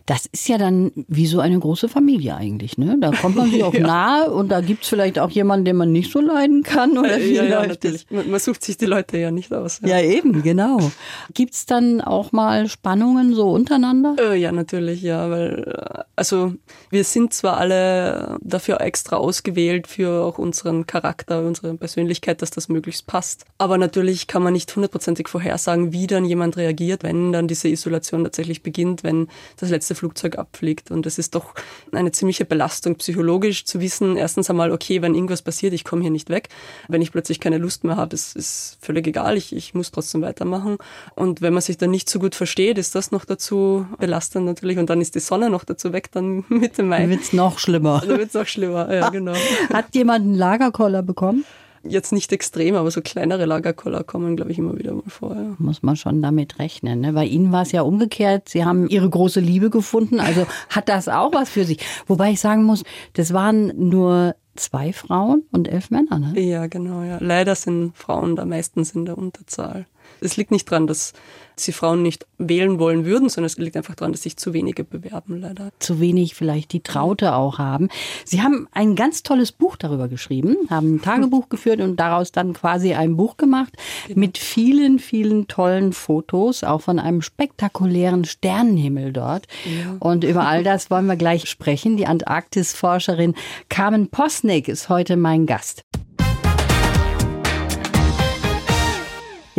Das 0.05 0.25
ist 0.25 0.47
ja 0.49 0.57
dann 0.57 0.91
wie 1.07 1.25
so 1.25 1.39
eine 1.39 1.57
große 1.57 1.87
Familie 1.87 2.35
eigentlich, 2.35 2.77
ne? 2.77 2.97
Da 2.99 3.11
kommt 3.11 3.35
man 3.35 3.49
sich 3.49 3.63
auch 3.63 3.73
ja. 3.81 3.81
nahe 3.81 4.31
und 4.31 4.49
da 4.49 4.61
gibt 4.61 4.83
es 4.83 4.89
vielleicht 4.89 5.19
auch 5.19 5.29
jemanden, 5.29 5.65
den 5.65 5.77
man 5.77 5.91
nicht 5.91 6.11
so 6.11 6.19
leiden 6.19 6.50
kann. 6.63 6.97
Oder 6.97 7.19
wie 7.19 7.33
ja, 7.33 7.43
ja, 7.43 7.65
natürlich. 7.65 8.05
Man, 8.09 8.29
man, 8.29 8.39
sucht 8.39 8.63
sich 8.63 8.77
die 8.77 8.85
Leute 8.85 9.17
ja 9.17 9.31
nicht 9.31 9.53
aus. 9.53 9.79
Ja, 9.81 9.99
ja 9.99 10.01
eben, 10.01 10.41
genau. 10.43 10.91
Gibt 11.33 11.53
es 11.53 11.65
dann 11.65 12.01
auch 12.01 12.31
mal 12.31 12.67
Spannungen 12.67 13.33
so 13.33 13.51
untereinander? 13.51 14.15
Äh, 14.19 14.37
ja, 14.37 14.51
natürlich, 14.51 15.01
ja, 15.01 15.29
weil 15.29 15.63
äh, 15.67 16.03
also 16.15 16.53
wir 16.89 17.03
sind 17.03 17.33
zwar 17.33 17.57
alle 17.57 18.37
dafür 18.41 18.81
extra 18.81 19.15
ausgewählt 19.15 19.87
für 19.87 20.23
auch 20.23 20.37
unseren 20.37 20.85
Charakter, 20.85 21.43
unsere 21.43 21.75
Persönlichkeit, 21.75 22.41
dass 22.41 22.51
das 22.51 22.69
möglichst 22.69 23.07
passt. 23.07 23.45
Aber 23.57 23.77
natürlich 23.77 24.27
kann 24.27 24.43
man 24.43 24.53
nicht 24.53 24.73
hundertprozentig 24.75 25.27
vorhersagen, 25.27 25.93
wie 25.93 26.07
dann 26.07 26.25
jemand 26.25 26.57
reagiert, 26.57 27.03
wenn 27.03 27.31
dann 27.31 27.47
diese 27.47 27.69
Isolation 27.69 28.23
tatsächlich 28.23 28.63
beginnt, 28.63 29.03
wenn 29.03 29.27
das 29.57 29.69
letzte 29.69 29.95
Flugzeug 29.95 30.37
abfliegt. 30.37 30.91
Und 30.91 31.05
es 31.05 31.17
ist 31.17 31.35
doch 31.35 31.55
eine 31.91 32.11
ziemliche 32.11 32.45
Belastung 32.45 32.95
psychologisch 32.95 33.65
zu 33.65 33.79
wissen, 33.79 34.15
erstens 34.17 34.49
einmal, 34.49 34.71
okay, 34.71 35.01
wenn 35.01 35.15
irgendwas 35.15 35.41
passiert, 35.41 35.73
ich 35.73 35.83
komme 35.83 36.01
hier 36.01 36.11
nicht 36.11 36.29
weg. 36.29 36.49
Wenn 36.87 37.01
ich 37.01 37.11
plötzlich 37.11 37.39
keine 37.39 37.57
Lust 37.57 37.83
mehr 37.83 37.97
habe, 37.97 38.13
ist, 38.13 38.35
ist 38.35 38.77
völlig 38.81 39.07
egal, 39.07 39.37
ich, 39.37 39.55
ich 39.55 39.73
muss 39.73 39.91
trotzdem 39.91 40.21
weitermachen. 40.21 40.77
Und 41.15 41.41
wenn 41.41 41.53
man 41.53 41.61
sich 41.61 41.77
dann 41.77 41.91
nicht 41.91 42.09
so 42.09 42.19
gut 42.19 42.35
versteht, 42.35 42.77
ist 42.77 42.95
das 42.95 43.11
noch 43.11 43.25
dazu 43.25 43.85
belastend 43.99 44.45
natürlich. 44.45 44.77
Und 44.77 44.89
dann 44.89 45.01
ist 45.01 45.15
die 45.15 45.19
Sonne 45.19 45.49
noch 45.49 45.63
dazu 45.63 45.93
weg, 45.93 46.11
dann 46.11 46.43
Mitte 46.49 46.83
Mai. 46.83 47.01
Dann 47.01 47.09
wird 47.09 47.21
es 47.21 47.33
noch 47.33 47.59
schlimmer. 47.59 48.01
Dann 48.05 48.17
wird 48.17 48.29
es 48.29 48.33
noch 48.33 48.47
schlimmer, 48.47 48.93
ja, 48.93 49.09
genau. 49.11 49.33
Hat 49.71 49.93
jemand 49.93 50.25
einen 50.25 50.35
Lagerkoller 50.35 51.03
bekommen? 51.03 51.45
jetzt 51.83 52.11
nicht 52.11 52.31
extrem, 52.31 52.75
aber 52.75 52.91
so 52.91 53.01
kleinere 53.01 53.45
Lagerkoller 53.45 54.03
kommen, 54.03 54.35
glaube 54.35 54.51
ich, 54.51 54.59
immer 54.59 54.77
wieder 54.77 54.93
mal 54.93 55.03
vor. 55.07 55.35
Ja. 55.35 55.55
Muss 55.57 55.83
man 55.83 55.95
schon 55.95 56.21
damit 56.21 56.59
rechnen. 56.59 57.01
Ne? 57.01 57.13
Bei 57.13 57.25
Ihnen 57.25 57.51
war 57.51 57.63
es 57.63 57.71
ja 57.71 57.81
umgekehrt. 57.81 58.49
Sie 58.49 58.65
haben 58.65 58.87
Ihre 58.87 59.09
große 59.09 59.39
Liebe 59.39 59.69
gefunden. 59.69 60.19
Also 60.19 60.45
hat 60.69 60.89
das 60.89 61.07
auch 61.07 61.33
was 61.33 61.49
für 61.49 61.65
sich. 61.65 61.79
Wobei 62.07 62.31
ich 62.31 62.39
sagen 62.39 62.63
muss, 62.63 62.83
das 63.13 63.33
waren 63.33 63.73
nur 63.77 64.35
zwei 64.55 64.93
Frauen 64.93 65.43
und 65.51 65.67
elf 65.67 65.91
Männer. 65.91 66.19
Ne? 66.19 66.39
Ja, 66.39 66.67
genau. 66.67 67.03
Ja. 67.03 67.17
Leider 67.19 67.55
sind 67.55 67.97
Frauen 67.97 68.35
da 68.35 68.45
meistens 68.45 68.91
in 68.91 69.05
der 69.05 69.17
Unterzahl. 69.17 69.85
Es 70.21 70.37
liegt 70.37 70.51
nicht 70.51 70.69
dran, 70.69 70.87
dass 70.87 71.13
sie 71.55 71.71
Frauen 71.71 72.01
nicht 72.01 72.25
wählen 72.37 72.79
wollen 72.79 73.05
würden, 73.05 73.29
sondern 73.29 73.47
es 73.47 73.57
liegt 73.57 73.77
einfach 73.77 73.95
daran, 73.95 74.11
dass 74.11 74.23
sich 74.23 74.37
zu 74.37 74.53
wenige 74.53 74.83
bewerben, 74.83 75.41
leider. 75.41 75.71
Zu 75.79 75.99
wenig 75.99 76.35
vielleicht 76.35 76.73
die 76.73 76.81
Traute 76.81 77.33
auch 77.33 77.59
haben. 77.59 77.89
Sie 78.25 78.41
haben 78.41 78.67
ein 78.71 78.95
ganz 78.95 79.23
tolles 79.23 79.51
Buch 79.51 79.75
darüber 79.75 80.07
geschrieben, 80.07 80.55
haben 80.69 80.95
ein 80.95 81.01
Tagebuch 81.01 81.49
geführt 81.49 81.81
und 81.81 81.97
daraus 81.97 82.31
dann 82.31 82.53
quasi 82.53 82.93
ein 82.93 83.17
Buch 83.17 83.37
gemacht 83.37 83.73
genau. 84.07 84.19
mit 84.19 84.37
vielen, 84.37 84.99
vielen 84.99 85.47
tollen 85.47 85.93
Fotos, 85.93 86.63
auch 86.63 86.81
von 86.81 86.99
einem 86.99 87.21
spektakulären 87.21 88.25
Sternenhimmel 88.25 89.13
dort. 89.13 89.47
Ja. 89.65 89.95
Und 89.99 90.23
über 90.23 90.47
all 90.47 90.63
das 90.63 90.89
wollen 90.89 91.05
wir 91.05 91.15
gleich 91.15 91.49
sprechen. 91.49 91.97
Die 91.97 92.07
Antarktisforscherin 92.07 93.35
Carmen 93.69 94.09
Posnick 94.09 94.67
ist 94.67 94.89
heute 94.89 95.17
mein 95.17 95.45
Gast. 95.45 95.83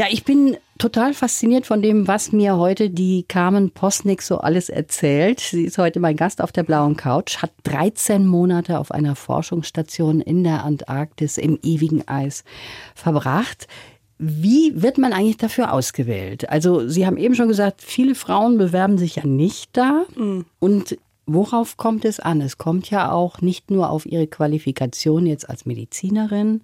Ja, 0.03 0.09
ich 0.11 0.25
bin 0.25 0.57
total 0.79 1.15
fasziniert 1.15 1.65
von 1.65 1.81
dem, 1.81 2.09
was 2.09 2.33
mir 2.33 2.57
heute 2.57 2.91
die 2.91 3.23
Carmen 3.23 3.71
Posnick 3.71 4.21
so 4.21 4.39
alles 4.39 4.69
erzählt. 4.69 5.39
Sie 5.39 5.63
ist 5.63 5.79
heute 5.79 6.01
mein 6.01 6.17
Gast 6.17 6.43
auf 6.43 6.51
der 6.51 6.65
blauen 6.65 6.97
Couch, 6.97 7.37
hat 7.41 7.53
13 7.63 8.27
Monate 8.27 8.81
auf 8.81 8.91
einer 8.91 9.15
Forschungsstation 9.15 10.21
in 10.21 10.43
der 10.43 10.65
Antarktis 10.65 11.39
im 11.39 11.57
ewigen 11.63 12.09
Eis 12.09 12.43
verbracht. 12.97 13.69
Wie 14.19 14.73
wird 14.75 14.99
man 14.99 15.13
eigentlich 15.13 15.37
dafür 15.37 15.73
ausgewählt? 15.73 16.49
Also 16.49 16.89
Sie 16.89 17.07
haben 17.07 17.17
eben 17.17 17.37
schon 17.37 17.47
gesagt, 17.47 17.81
viele 17.81 18.17
Frauen 18.17 18.59
bewerben 18.59 18.99
sich 18.99 19.15
ja 19.15 19.25
nicht 19.25 19.77
da. 19.77 20.05
Mhm. 20.17 20.47
Und 20.59 20.99
worauf 21.27 21.77
kommt 21.77 22.05
es 22.05 22.21
an? 22.21 22.41
Es 22.41 22.59
kommt 22.59 22.91
ja 22.91 23.13
auch 23.13 23.41
nicht 23.41 23.71
nur 23.71 23.91
auf 23.91 24.07
Ihre 24.07 24.27
Qualifikation 24.27 25.27
jetzt 25.27 25.49
als 25.49 25.67
Medizinerin 25.67 26.63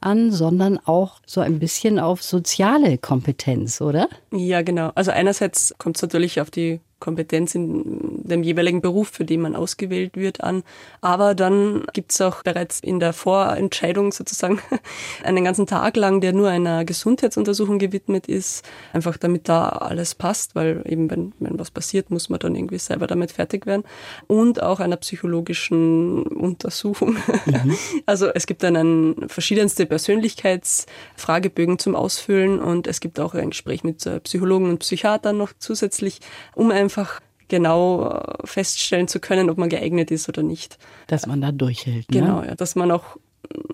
an, 0.00 0.32
sondern 0.32 0.78
auch 0.78 1.20
so 1.26 1.40
ein 1.40 1.58
bisschen 1.58 1.98
auf 1.98 2.22
soziale 2.22 2.98
Kompetenz, 2.98 3.80
oder? 3.80 4.08
Ja, 4.32 4.62
genau. 4.62 4.90
Also 4.94 5.10
einerseits 5.10 5.74
kommt 5.78 5.96
es 5.96 6.02
natürlich 6.02 6.40
auf 6.40 6.50
die 6.50 6.80
Kompetenz 7.00 7.54
in 7.54 8.22
dem 8.22 8.42
jeweiligen 8.42 8.80
Beruf, 8.80 9.08
für 9.08 9.24
den 9.24 9.40
man 9.40 9.56
ausgewählt 9.56 10.16
wird, 10.16 10.42
an. 10.42 10.62
Aber 11.00 11.34
dann 11.34 11.84
gibt 11.92 12.12
es 12.12 12.20
auch 12.20 12.42
bereits 12.42 12.80
in 12.80 13.00
der 13.00 13.12
Vorentscheidung 13.12 14.12
sozusagen 14.12 14.60
einen 15.24 15.44
ganzen 15.44 15.66
Tag 15.66 15.96
lang, 15.96 16.20
der 16.20 16.32
nur 16.32 16.48
einer 16.48 16.84
Gesundheitsuntersuchung 16.84 17.78
gewidmet 17.78 18.26
ist, 18.26 18.68
einfach 18.92 19.16
damit 19.16 19.48
da 19.48 19.68
alles 19.68 20.14
passt, 20.14 20.54
weil 20.54 20.82
eben 20.86 21.10
wenn, 21.10 21.32
wenn 21.38 21.58
was 21.58 21.70
passiert, 21.70 22.10
muss 22.10 22.28
man 22.28 22.38
dann 22.38 22.54
irgendwie 22.54 22.78
selber 22.78 23.06
damit 23.06 23.32
fertig 23.32 23.66
werden. 23.66 23.84
Und 24.26 24.62
auch 24.62 24.80
einer 24.80 24.96
psychologischen 24.96 26.22
Untersuchung. 26.22 27.16
Mhm. 27.46 27.76
Also 28.06 28.28
es 28.28 28.46
gibt 28.46 28.62
dann 28.62 28.76
ein, 28.76 29.28
verschiedenste 29.28 29.86
Persönlichkeitsfragebögen 29.86 31.78
zum 31.78 31.94
Ausfüllen 31.94 32.58
und 32.58 32.86
es 32.86 33.00
gibt 33.00 33.20
auch 33.20 33.34
ein 33.34 33.50
Gespräch 33.50 33.84
mit 33.84 34.04
äh, 34.06 34.20
Psychologen 34.20 34.68
und 34.68 34.78
Psychiatern 34.78 35.36
noch 35.36 35.52
zusätzlich, 35.58 36.20
um 36.54 36.70
einfach 36.70 36.89
einfach 36.90 37.20
genau 37.48 38.08
äh, 38.08 38.46
feststellen 38.46 39.08
zu 39.08 39.20
können, 39.20 39.50
ob 39.50 39.58
man 39.58 39.68
geeignet 39.68 40.10
ist 40.10 40.28
oder 40.28 40.42
nicht. 40.42 40.78
Dass 41.06 41.26
man 41.26 41.40
da 41.40 41.52
durchhält. 41.52 42.10
Ne? 42.10 42.20
Genau, 42.20 42.42
ja, 42.42 42.54
dass 42.54 42.74
man 42.74 42.90
auch 42.90 43.16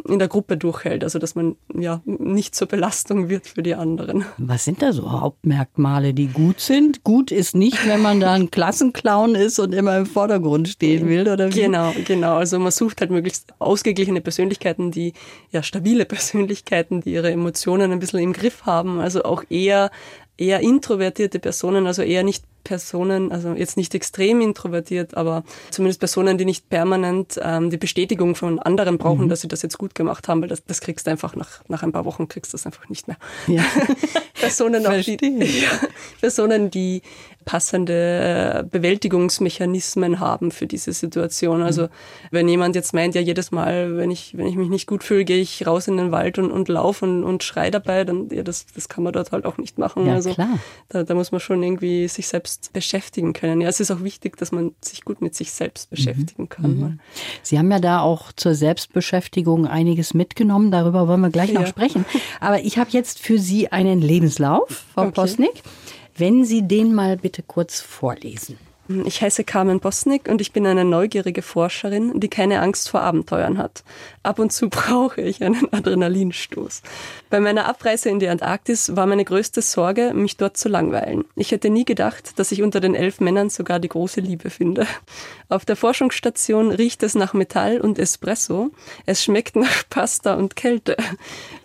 in 0.09 0.19
der 0.19 0.29
Gruppe 0.29 0.57
durchhält, 0.57 1.05
also 1.05 1.19
dass 1.19 1.35
man 1.35 1.57
ja 1.75 2.01
nicht 2.07 2.55
zur 2.55 2.69
Belastung 2.69 3.29
wird 3.29 3.47
für 3.47 3.63
die 3.63 3.75
anderen. 3.75 4.25
Was 4.39 4.65
sind 4.65 4.81
da 4.81 4.93
so 4.93 5.11
Hauptmerkmale, 5.11 6.15
die 6.15 6.29
gut 6.29 6.61
sind? 6.61 7.05
Gut 7.05 7.31
ist 7.31 7.55
nicht, 7.55 7.87
wenn 7.87 8.01
man 8.01 8.21
da 8.21 8.33
ein 8.33 8.51
Klassenclown 8.51 9.35
ist 9.35 9.59
und 9.59 9.75
immer 9.75 9.99
im 9.99 10.07
Vordergrund 10.07 10.69
stehen 10.69 11.09
will, 11.09 11.29
oder 11.29 11.53
wie? 11.53 11.61
Genau, 11.61 11.93
genau. 12.07 12.37
Also 12.37 12.59
man 12.59 12.73
sucht 12.73 13.01
halt 13.01 13.11
möglichst 13.11 13.53
ausgeglichene 13.59 14.21
Persönlichkeiten, 14.21 14.93
die 14.93 15.13
ja 15.51 15.63
stabile 15.63 16.05
Persönlichkeiten, 16.07 17.01
die 17.03 17.13
ihre 17.13 17.31
Emotionen 17.31 17.93
ein 17.93 17.99
bisschen 17.99 18.21
im 18.21 18.33
Griff 18.33 18.65
haben, 18.65 19.01
also 19.01 19.25
auch 19.25 19.45
eher 19.51 19.91
eher 20.39 20.61
introvertierte 20.61 21.39
Personen, 21.39 21.87
also 21.87 22.03
eher 22.03 22.23
nicht 22.23 22.45
Personen, 22.67 23.31
also 23.31 23.53
jetzt 23.53 23.77
nicht 23.77 23.95
extrem 23.95 24.41
introvertiert, 24.41 25.17
aber 25.17 25.45
zumindest 25.71 26.01
Personen, 26.01 26.37
die 26.37 26.45
nicht 26.45 26.69
permanent 26.69 27.39
ähm, 27.41 27.71
die 27.71 27.77
Bestätigung 27.77 28.35
von 28.35 28.59
anderen 28.59 28.99
brauchen, 28.99 29.27
mhm. 29.27 29.29
dass 29.29 29.43
sie 29.43 29.47
das 29.49 29.63
jetzt 29.63 29.79
gut 29.79 29.95
gemacht 29.95 30.27
haben, 30.27 30.43
weil 30.43 30.49
das, 30.49 30.65
das 30.65 30.81
kriegst 30.81 31.07
du 31.07 31.13
einfach 31.13 31.37
nach, 31.37 31.63
nach 31.69 31.85
ein 31.85 31.93
paar 31.93 32.05
Wochen 32.05 32.27
kriegst 32.27 32.53
du 32.53 32.57
das 32.57 32.67
einfach 32.67 32.89
nicht 32.89 33.07
mehr. 33.07 33.19
Ja. 33.47 33.65
Personen, 34.35 34.85
auch 34.85 35.01
die, 35.01 35.17
ja, 35.63 35.71
Personen, 36.21 36.71
die 36.73 37.03
passende 37.47 37.93
äh, 37.93 38.65
Bewältigungsmechanismen 38.69 40.19
haben 40.19 40.51
für 40.51 40.67
diese 40.67 40.93
Situation. 40.93 41.63
Also 41.63 41.85
mhm. 41.85 41.89
wenn 42.33 42.49
jemand 42.49 42.75
jetzt 42.75 42.93
meint, 42.93 43.15
ja 43.15 43.21
jedes 43.21 43.53
Mal, 43.53 43.97
wenn 43.97 44.11
ich, 44.11 44.37
wenn 44.37 44.49
ich 44.49 44.57
mich 44.57 44.69
nicht 44.69 44.89
gut 44.89 45.05
fühle, 45.05 45.25
gehe 45.25 45.41
ich 45.41 45.67
raus 45.67 45.87
in 45.87 45.97
den 45.97 46.11
Wald 46.11 46.39
und, 46.39 46.51
und 46.51 46.69
laufe 46.69 47.05
und, 47.05 47.23
und 47.23 47.45
schrei 47.45 47.71
dabei, 47.71 48.05
dann 48.05 48.29
ja, 48.31 48.43
das, 48.43 48.67
das 48.75 48.89
kann 48.89 49.05
man 49.05 49.13
dort 49.13 49.31
halt 49.31 49.47
auch 49.47 49.59
nicht 49.59 49.79
machen. 49.79 50.07
Ja, 50.07 50.15
also 50.15 50.35
klar. 50.35 50.59
Da, 50.89 51.05
da 51.05 51.15
muss 51.15 51.31
man 51.31 51.41
schon 51.41 51.63
irgendwie 51.63 52.09
sich 52.09 52.27
selbst 52.27 52.56
selbst 52.57 52.73
beschäftigen 52.73 53.33
können. 53.33 53.61
Ja, 53.61 53.69
es 53.69 53.81
ist 53.81 53.91
auch 53.91 54.03
wichtig, 54.03 54.37
dass 54.37 54.53
man 54.53 54.75
sich 54.81 55.05
gut 55.05 55.21
mit 55.21 55.35
sich 55.35 55.53
selbst 55.53 55.91
beschäftigen 55.91 56.45
mhm. 56.45 56.49
kann. 56.49 56.79
Mhm. 56.79 57.01
Sie 57.43 57.59
haben 57.59 57.71
ja 57.71 57.79
da 57.79 58.01
auch 58.01 58.33
zur 58.33 58.55
Selbstbeschäftigung 58.55 59.67
einiges 59.67 60.15
mitgenommen. 60.15 60.71
Darüber 60.71 61.09
wollen 61.09 61.21
wir 61.21 61.31
gleich 61.31 61.53
ja. 61.53 61.61
noch 61.61 61.67
sprechen. 61.67 62.05
Aber 62.41 62.61
ich 62.61 62.79
habe 62.79 62.91
jetzt 62.91 63.19
für 63.19 63.39
Sie 63.39 63.73
einen 63.73 64.01
Lebenslauf, 64.01 64.85
Frau 64.95 65.03
okay. 65.03 65.13
Posnick. 65.13 65.63
Wenn 66.17 66.45
Sie 66.45 66.67
den 66.67 66.95
mal 66.95 67.19
bitte 67.19 67.43
kurz 67.43 67.81
vorlesen. 67.81 68.59
Ich 69.05 69.21
heiße 69.21 69.43
Carmen 69.43 69.81
Bosnick 69.81 70.29
und 70.29 70.41
ich 70.41 70.53
bin 70.53 70.65
eine 70.65 70.85
neugierige 70.85 71.43
Forscherin, 71.43 72.21
die 72.21 72.29
keine 72.29 72.61
Angst 72.61 72.89
vor 72.89 73.01
Abenteuern 73.01 73.59
hat. 73.59 73.83
Ab 74.23 74.39
und 74.39 74.53
zu 74.53 74.69
brauche 74.71 75.21
ich 75.21 75.43
einen 75.43 75.73
Adrenalinstoß. 75.73 76.83
Bei 77.29 77.41
meiner 77.41 77.67
Abreise 77.67 78.09
in 78.09 78.21
die 78.21 78.29
Antarktis 78.29 78.95
war 78.95 79.07
meine 79.07 79.25
größte 79.25 79.61
Sorge, 79.61 80.13
mich 80.15 80.37
dort 80.37 80.57
zu 80.57 80.69
langweilen. 80.69 81.25
Ich 81.35 81.51
hätte 81.51 81.71
nie 81.71 81.85
gedacht, 81.85 82.39
dass 82.39 82.53
ich 82.53 82.63
unter 82.63 82.79
den 82.79 82.95
elf 82.95 83.21
Männern 83.21 83.51
sogar 83.51 83.81
die 83.81 83.89
große 83.89 84.21
Liebe 84.21 84.49
finde. 84.49 84.87
Auf 85.49 85.65
der 85.65 85.75
Forschungsstation 85.75 86.71
riecht 86.71 87.03
es 87.03 87.17
nach 87.17 87.35
Metall 87.35 87.81
und 87.81 87.99
Espresso. 87.99 88.71
Es 89.07 89.25
schmeckt 89.25 89.57
nach 89.57 89.83
Pasta 89.91 90.35
und 90.35 90.55
Kälte. 90.55 90.97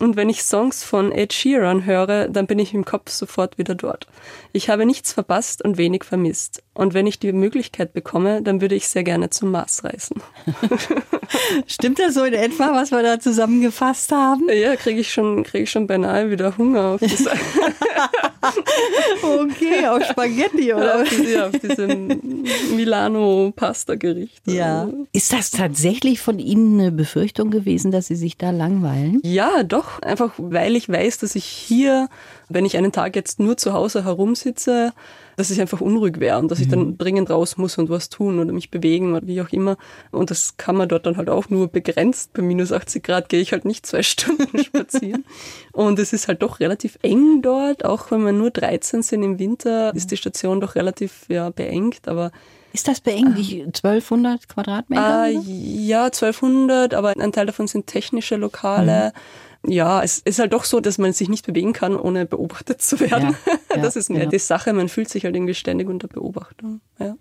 Und 0.00 0.16
wenn 0.16 0.28
ich 0.28 0.42
Songs 0.42 0.82
von 0.82 1.12
Ed 1.12 1.32
Sheeran 1.32 1.84
höre, 1.84 2.28
dann 2.28 2.48
bin 2.48 2.58
ich 2.58 2.74
im 2.74 2.84
Kopf 2.84 3.10
sofort 3.10 3.56
wieder 3.56 3.76
dort. 3.76 4.08
Ich 4.52 4.68
habe 4.68 4.84
nichts 4.84 5.12
verpasst 5.12 5.62
und 5.64 5.78
wenig 5.78 6.02
vermisst. 6.02 6.62
Und 6.74 6.92
wenn 6.92 7.06
ich 7.06 7.20
die 7.20 7.32
Möglichkeit 7.32 7.92
bekomme, 7.92 8.42
dann 8.42 8.60
würde 8.60 8.74
ich 8.74 8.88
sehr 8.88 9.04
gerne 9.04 9.30
zum 9.30 9.52
Mars 9.52 9.84
reisen. 9.84 10.22
Stimmt 11.66 11.98
das 11.98 12.14
so 12.14 12.24
in 12.24 12.34
etwa, 12.34 12.72
was 12.72 12.90
wir 12.90 13.02
da 13.02 13.18
zusammengefasst 13.20 14.12
haben? 14.12 14.48
Ja, 14.48 14.76
kriege 14.76 15.00
ich 15.00 15.12
schon, 15.12 15.44
kriege 15.44 15.64
ich 15.64 15.70
schon 15.70 15.86
beinahe 15.86 16.30
wieder 16.30 16.56
Hunger 16.58 16.94
auf 16.94 17.00
diese 17.00 17.30
Okay, 19.22 19.86
auf 19.86 20.04
Spaghetti 20.04 20.74
oder? 20.74 21.02
auf, 21.02 21.08
diese, 21.08 21.46
auf 21.46 21.58
diesem 21.58 22.42
Milano-Pasta-Gericht. 22.74 24.42
Ja. 24.46 24.88
Ist 25.12 25.32
das 25.32 25.50
tatsächlich 25.50 26.20
von 26.20 26.38
Ihnen 26.38 26.80
eine 26.80 26.92
Befürchtung 26.92 27.50
gewesen, 27.50 27.92
dass 27.92 28.08
Sie 28.08 28.16
sich 28.16 28.36
da 28.36 28.50
langweilen? 28.50 29.20
Ja, 29.22 29.62
doch. 29.62 30.00
Einfach 30.02 30.32
weil 30.38 30.76
ich 30.76 30.88
weiß, 30.88 31.18
dass 31.18 31.36
ich 31.36 31.44
hier, 31.44 32.08
wenn 32.54 32.64
ich 32.64 32.76
einen 32.76 32.92
Tag 32.92 33.16
jetzt 33.16 33.40
nur 33.40 33.56
zu 33.56 33.72
Hause 33.72 34.04
herumsitze, 34.04 34.92
dass 35.36 35.50
ich 35.50 35.60
einfach 35.60 35.80
unruhig 35.80 36.20
wäre 36.20 36.38
und 36.38 36.50
dass 36.50 36.60
ich 36.60 36.68
dann 36.68 36.80
mhm. 36.80 36.98
dringend 36.98 37.30
raus 37.30 37.56
muss 37.56 37.78
und 37.78 37.88
was 37.88 38.08
tun 38.08 38.38
oder 38.38 38.52
mich 38.52 38.70
bewegen 38.70 39.14
oder 39.14 39.26
wie 39.26 39.40
auch 39.40 39.50
immer. 39.50 39.76
Und 40.10 40.30
das 40.30 40.56
kann 40.56 40.76
man 40.76 40.88
dort 40.88 41.06
dann 41.06 41.16
halt 41.16 41.30
auch 41.30 41.48
nur 41.48 41.68
begrenzt. 41.68 42.32
Bei 42.32 42.42
minus 42.42 42.72
80 42.72 43.02
Grad 43.02 43.28
gehe 43.28 43.40
ich 43.40 43.52
halt 43.52 43.64
nicht 43.64 43.86
zwei 43.86 44.02
Stunden 44.02 44.58
spazieren. 44.58 45.24
und 45.72 45.98
es 45.98 46.12
ist 46.12 46.28
halt 46.28 46.42
doch 46.42 46.60
relativ 46.60 46.98
eng 47.02 47.42
dort, 47.42 47.84
auch 47.84 48.10
wenn 48.10 48.24
wir 48.24 48.32
nur 48.32 48.50
13 48.50 49.02
sind 49.02 49.22
im 49.22 49.38
Winter, 49.38 49.94
ist 49.94 50.10
die 50.10 50.16
Station 50.16 50.60
doch 50.60 50.74
relativ 50.74 51.24
ja, 51.28 51.50
beengt, 51.50 52.08
aber 52.08 52.30
ist 52.74 52.88
das 52.88 53.02
beengt? 53.02 53.36
Wie 53.36 53.64
1200 53.64 54.48
Quadratmeter? 54.48 55.26
Äh, 55.26 55.32
ja, 55.32 56.04
1200, 56.06 56.94
aber 56.94 57.14
ein 57.18 57.32
Teil 57.32 57.44
davon 57.44 57.66
sind 57.66 57.86
technische 57.86 58.36
Lokale. 58.36 59.12
Mhm 59.14 59.51
ja, 59.66 60.02
es 60.02 60.18
ist 60.18 60.38
halt 60.38 60.52
doch 60.52 60.64
so, 60.64 60.80
dass 60.80 60.98
man 60.98 61.12
sich 61.12 61.28
nicht 61.28 61.46
bewegen 61.46 61.72
kann, 61.72 61.96
ohne 61.96 62.26
beobachtet 62.26 62.82
zu 62.82 62.98
werden. 63.00 63.36
Ja, 63.46 63.52
ja, 63.76 63.82
das 63.82 63.96
ist 63.96 64.10
mehr 64.10 64.24
ja. 64.24 64.28
die 64.28 64.38
Sache. 64.38 64.72
Man 64.72 64.88
fühlt 64.88 65.08
sich 65.08 65.24
halt 65.24 65.36
irgendwie 65.36 65.54
ständig 65.54 65.88
unter 65.88 66.08
Beobachtung. 66.08 66.80
Ja. 66.98 67.16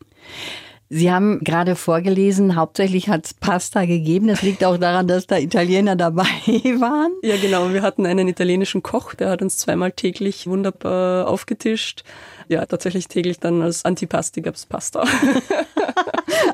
Sie 0.94 1.10
haben 1.10 1.40
gerade 1.40 1.78
vorgelesen, 1.78 2.58
hauptsächlich 2.58 3.08
hat 3.08 3.26
es 3.26 3.34
Pasta 3.34 3.86
gegeben. 3.86 4.28
Das 4.28 4.42
liegt 4.42 4.66
auch 4.66 4.76
daran, 4.76 5.08
dass 5.08 5.26
da 5.26 5.38
Italiener 5.38 5.96
dabei 5.96 6.24
waren. 6.80 7.14
Ja, 7.24 7.38
genau. 7.38 7.72
Wir 7.72 7.82
hatten 7.82 8.06
einen 8.06 8.28
italienischen 8.28 8.84
Koch, 8.84 9.14
der 9.14 9.30
hat 9.30 9.42
uns 9.42 9.58
zweimal 9.58 9.94
täglich 9.94 10.48
wunderbar 10.48 11.30
aufgetischt. 11.30 12.04
Ja, 12.50 12.66
tatsächlich 12.66 13.08
täglich 13.08 13.40
dann 13.40 13.62
als 13.62 13.86
Antipasti 13.86 14.42
gab 14.42 14.56
es 14.56 14.66
Pasta. 14.66 15.06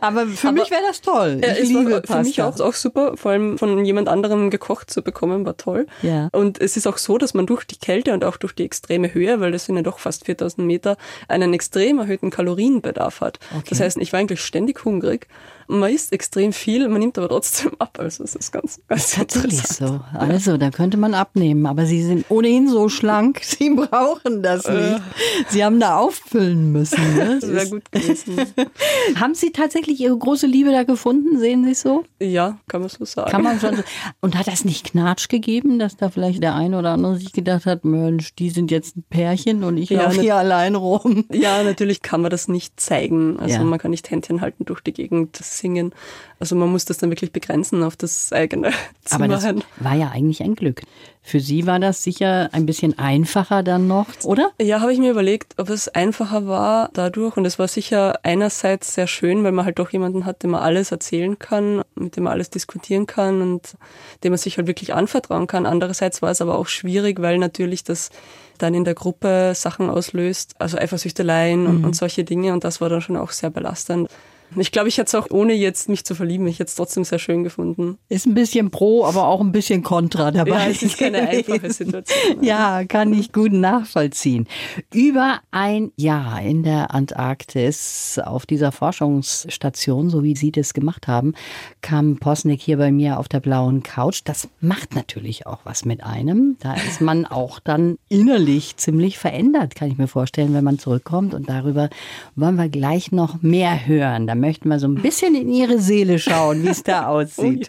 Aber 0.02 0.28
für 0.28 0.48
Aber 0.50 0.62
mich 0.62 0.72
wäre 0.72 0.82
das 0.88 1.02
toll. 1.02 1.40
Ich 1.42 1.48
es 1.48 1.70
liebe 1.70 1.92
war 1.92 2.02
Pasta. 2.02 2.18
Für 2.18 2.24
mich 2.24 2.42
auch, 2.42 2.60
auch 2.60 2.74
super, 2.74 3.18
vor 3.18 3.32
allem 3.32 3.58
von 3.58 3.84
jemand 3.86 4.10
anderem 4.10 4.50
gekocht 4.50 4.90
zu 4.90 5.02
bekommen, 5.02 5.46
war 5.46 5.58
toll. 5.58 5.88
Ja. 6.02 6.30
Und 6.32 6.60
es 6.62 6.78
ist 6.78 6.88
auch 6.88 6.98
so, 6.98 7.18
dass 7.18 7.34
man 7.34 7.46
durch 7.46 7.66
die 7.66 7.78
Kälte 7.78 8.14
und 8.14 8.24
auch 8.24 8.38
durch 8.38 8.54
die 8.54 8.66
extreme 8.66 9.14
Höhe, 9.14 9.40
weil 9.40 9.52
das 9.52 9.66
sind 9.66 9.76
ja 9.76 9.82
doch 9.82 10.00
fast 10.00 10.26
4000 10.26 10.66
Meter, 10.66 10.98
einen 11.28 11.54
extrem 11.54 12.00
erhöhten 12.00 12.30
Kalorienbedarf 12.30 13.22
hat. 13.22 13.40
Okay. 13.56 13.68
Das 13.70 13.80
heißt, 13.80 13.98
ich 13.98 14.14
war 14.14 14.20
eigentlich 14.20 14.42
ständig 14.42 14.84
hungrig 14.86 15.28
Man 15.70 15.92
isst 15.94 16.14
extrem 16.14 16.54
viel, 16.54 16.88
man 16.88 17.00
nimmt 17.00 17.18
aber 17.18 17.28
trotzdem 17.28 17.72
ab. 17.80 17.98
Also 18.00 18.24
es 18.24 18.36
ist 18.36 18.52
ganz, 18.52 18.80
ganz 18.88 19.12
Tatsächlich 19.16 19.62
so. 19.64 20.00
Also, 20.14 20.58
da 20.58 20.70
könnte 20.72 20.96
man 20.98 21.14
abnehmen. 21.14 21.66
Aber 21.66 21.86
Sie 21.86 22.02
sind 22.04 22.26
ohnehin 22.30 22.70
so 22.70 22.88
schlank, 22.90 23.40
Sie 23.44 23.70
brauchen 23.72 24.42
das 24.44 24.66
Äh. 24.66 24.74
nicht. 24.92 25.02
Sie 25.50 25.64
haben 25.66 25.80
da 25.80 25.98
auffüllen 25.98 26.72
müssen. 26.72 27.16
Ne? 27.16 27.40
Das 27.42 27.52
wäre 27.52 27.70
gut 27.70 27.92
gewesen. 27.92 28.38
haben 29.20 29.36
Sie 29.36 29.52
tatsächlich 29.52 30.00
Ihre 30.00 30.18
große 30.18 30.48
Liebe 30.48 30.72
da 30.72 30.84
gefunden? 30.84 31.38
Sehen 31.40 31.66
Sie 31.66 31.72
es 31.72 31.82
so? 31.82 32.04
Ja, 32.22 32.58
kann 32.68 32.82
man 32.82 32.90
so 32.90 33.04
sagen. 33.06 33.30
Kann 33.30 33.44
man 33.44 33.60
schon 33.60 33.76
so. 33.76 33.84
Und 34.22 34.38
hat 34.38 34.48
das 34.48 34.64
nicht 34.66 34.92
Knatsch 34.92 35.28
gegeben, 35.30 35.80
dass 35.80 35.98
da 35.98 36.10
vielleicht 36.10 36.42
der 36.44 36.56
eine 36.56 36.80
oder 36.80 36.92
andere 36.92 37.18
sich 37.18 37.34
gedacht 37.34 37.66
hat, 37.66 37.84
Mensch, 37.86 38.34
die 38.36 38.50
sind 38.50 38.72
jetzt 38.72 38.96
ein 38.98 39.04
Pärchen 39.10 39.64
und 39.64 39.78
ich 39.78 39.90
Ja, 39.90 40.04
laufe 40.04 40.22
hier 40.22 40.36
allein 40.36 40.76
rum? 40.76 41.26
Ja, 41.32 41.62
natürlich 41.64 42.02
kann 42.02 42.22
man 42.22 42.32
das 42.32 42.48
nicht 42.48 42.80
zeigen. 42.80 43.38
Also 43.40 43.56
Ja. 43.56 43.64
man 43.64 43.80
kann 43.80 43.92
nicht 43.92 44.10
Händchen 44.10 44.42
halten 44.42 44.66
durch 44.66 44.82
die 44.82 44.94
Gegend 44.94 45.36
singen. 45.58 45.94
Also 46.40 46.56
man 46.56 46.70
muss 46.70 46.86
das 46.86 46.98
dann 46.98 47.10
wirklich 47.10 47.32
begrenzen 47.32 47.84
auf 47.84 47.96
das 47.96 48.32
eigene 48.32 48.72
Aber 49.10 49.28
das 49.28 49.44
Zimmer. 49.44 49.62
war 49.78 49.96
ja 49.96 50.10
eigentlich 50.10 50.42
ein 50.44 50.56
Glück. 50.56 50.84
Für 51.24 51.40
Sie 51.40 51.66
war 51.68 51.80
das 51.80 52.04
sicher 52.04 52.50
ein 52.54 52.66
bisschen 52.66 52.98
einfacher 52.98 53.62
dann 53.62 53.88
noch, 53.88 54.08
oder? 54.24 54.52
Ja, 54.62 54.80
habe 54.80 54.94
ich 54.94 55.00
mir 55.00 55.12
überlegt, 55.12 55.56
ob 55.58 55.70
es 55.70 55.90
einfacher 55.90 56.48
war 56.48 56.90
dadurch. 56.94 57.36
Und 57.36 57.46
es 57.46 57.60
war 57.60 57.68
sicher 57.68 58.20
einerseits 58.24 58.94
sehr 58.94 59.08
schön, 59.08 59.44
weil 59.44 59.52
man 59.52 59.66
halt 59.66 59.78
doch 59.80 59.90
jemanden 59.90 60.26
hat, 60.26 60.44
dem 60.44 60.52
man 60.52 60.62
alles 60.62 60.92
erzählen 60.92 61.38
kann, 61.38 61.82
mit 61.96 62.16
dem 62.16 62.24
man 62.24 62.34
alles 62.34 62.50
diskutieren 62.50 63.08
kann 63.08 63.42
und 63.42 63.76
dem 64.24 64.32
man 64.32 64.38
sich 64.38 64.58
halt 64.58 64.68
wirklich 64.68 64.94
anvertrauen 64.94 65.48
kann. 65.48 65.66
Andererseits 65.66 66.22
war 66.22 66.32
es 66.32 66.40
aber 66.40 66.58
auch 66.58 66.68
schwierig, 66.68 67.22
weil 67.22 67.40
natürlich 67.40 67.84
das 67.84 68.10
dann 68.58 68.74
in 68.74 68.86
der 68.86 68.96
Gruppe 68.96 69.54
Sachen 69.54 69.90
auslöst, 69.90 70.56
also 70.60 70.78
Eifersüchteleien 70.78 71.68
und, 71.68 71.84
und 71.86 71.96
solche 71.96 72.24
Dinge. 72.24 72.54
Und 72.54 72.64
das 72.64 72.80
war 72.80 72.90
dann 72.90 73.02
schon 73.02 73.18
auch 73.18 73.32
sehr 73.32 73.50
belastend. 73.50 74.10
Ich 74.56 74.72
glaube, 74.72 74.88
ich 74.88 74.98
hätte 74.98 75.08
es 75.08 75.16
auch 75.16 75.30
ohne 75.30 75.54
jetzt 75.54 75.90
mich 75.90 76.06
zu 76.06 76.16
verlieben, 76.16 76.48
ich 76.48 76.60
hätte 76.60 76.70
es 76.70 76.76
trotzdem 76.76 77.04
sehr 77.04 77.20
schön 77.20 77.44
gefunden. 77.44 77.98
Ist 78.10 78.26
ein 78.26 78.34
bisschen 78.34 78.72
pro, 78.72 79.06
aber 79.06 79.28
auch 79.28 79.42
ein 79.42 79.52
bisschen 79.52 79.84
kontra 79.84 80.32
dabei. 80.32 80.66
Ja, 80.66 80.70
es 80.70 80.84
ist 80.84 80.98
keine 80.98 81.28
einfache 81.28 81.72
Situation. 81.72 82.42
Ja, 82.42 82.84
kann 82.86 83.14
ich 83.14 83.34
gut 83.34 83.52
nachvollziehen. 83.52 84.48
Über 84.94 85.40
ein 85.52 85.92
Jahr 85.98 86.42
in 86.42 86.64
der 86.64 86.94
Antarktis 86.94 88.20
auf 88.24 88.46
dieser 88.46 88.72
Forschungsstation, 88.72 90.10
so 90.10 90.24
wie 90.24 90.36
Sie 90.36 90.52
das 90.52 90.74
gemacht 90.74 91.08
haben, 91.08 91.34
kam 91.82 92.18
Posnick 92.18 92.62
hier 92.62 92.78
bei 92.78 92.92
mir 92.92 93.20
auf 93.20 93.28
der 93.28 93.40
blauen 93.40 93.84
Couch. 93.84 94.22
Das 94.24 94.48
macht 94.62 94.96
natürlich 94.96 95.46
auch 95.48 95.60
was 95.64 95.86
mit 95.86 96.04
einem. 96.04 96.58
Da 96.60 96.76
ist 96.76 97.02
man 97.02 97.26
auch 97.26 97.60
dann 97.60 97.98
innerlich 98.10 98.78
ziemlich 98.78 99.18
verändert, 99.18 99.76
kann 99.76 99.90
ich 99.90 99.98
mir 99.98 100.08
vorstellen, 100.08 100.54
wenn 100.54 100.64
man 100.64 100.80
zurückkommt. 100.80 101.34
Und 101.34 101.50
darüber 101.50 101.90
wollen 102.36 102.56
wir 102.56 102.70
gleich 102.70 103.12
noch 103.12 103.42
mehr 103.42 103.88
hören. 103.88 104.28
Möchten 104.40 104.70
wir 104.70 104.80
so 104.80 104.88
ein 104.88 104.96
bisschen 104.96 105.36
in 105.36 105.50
Ihre 105.50 105.80
Seele 105.80 106.20
schauen, 106.20 106.64
wie 106.64 106.70
es 106.70 106.84
da 106.84 107.08
aussieht. 107.10 107.68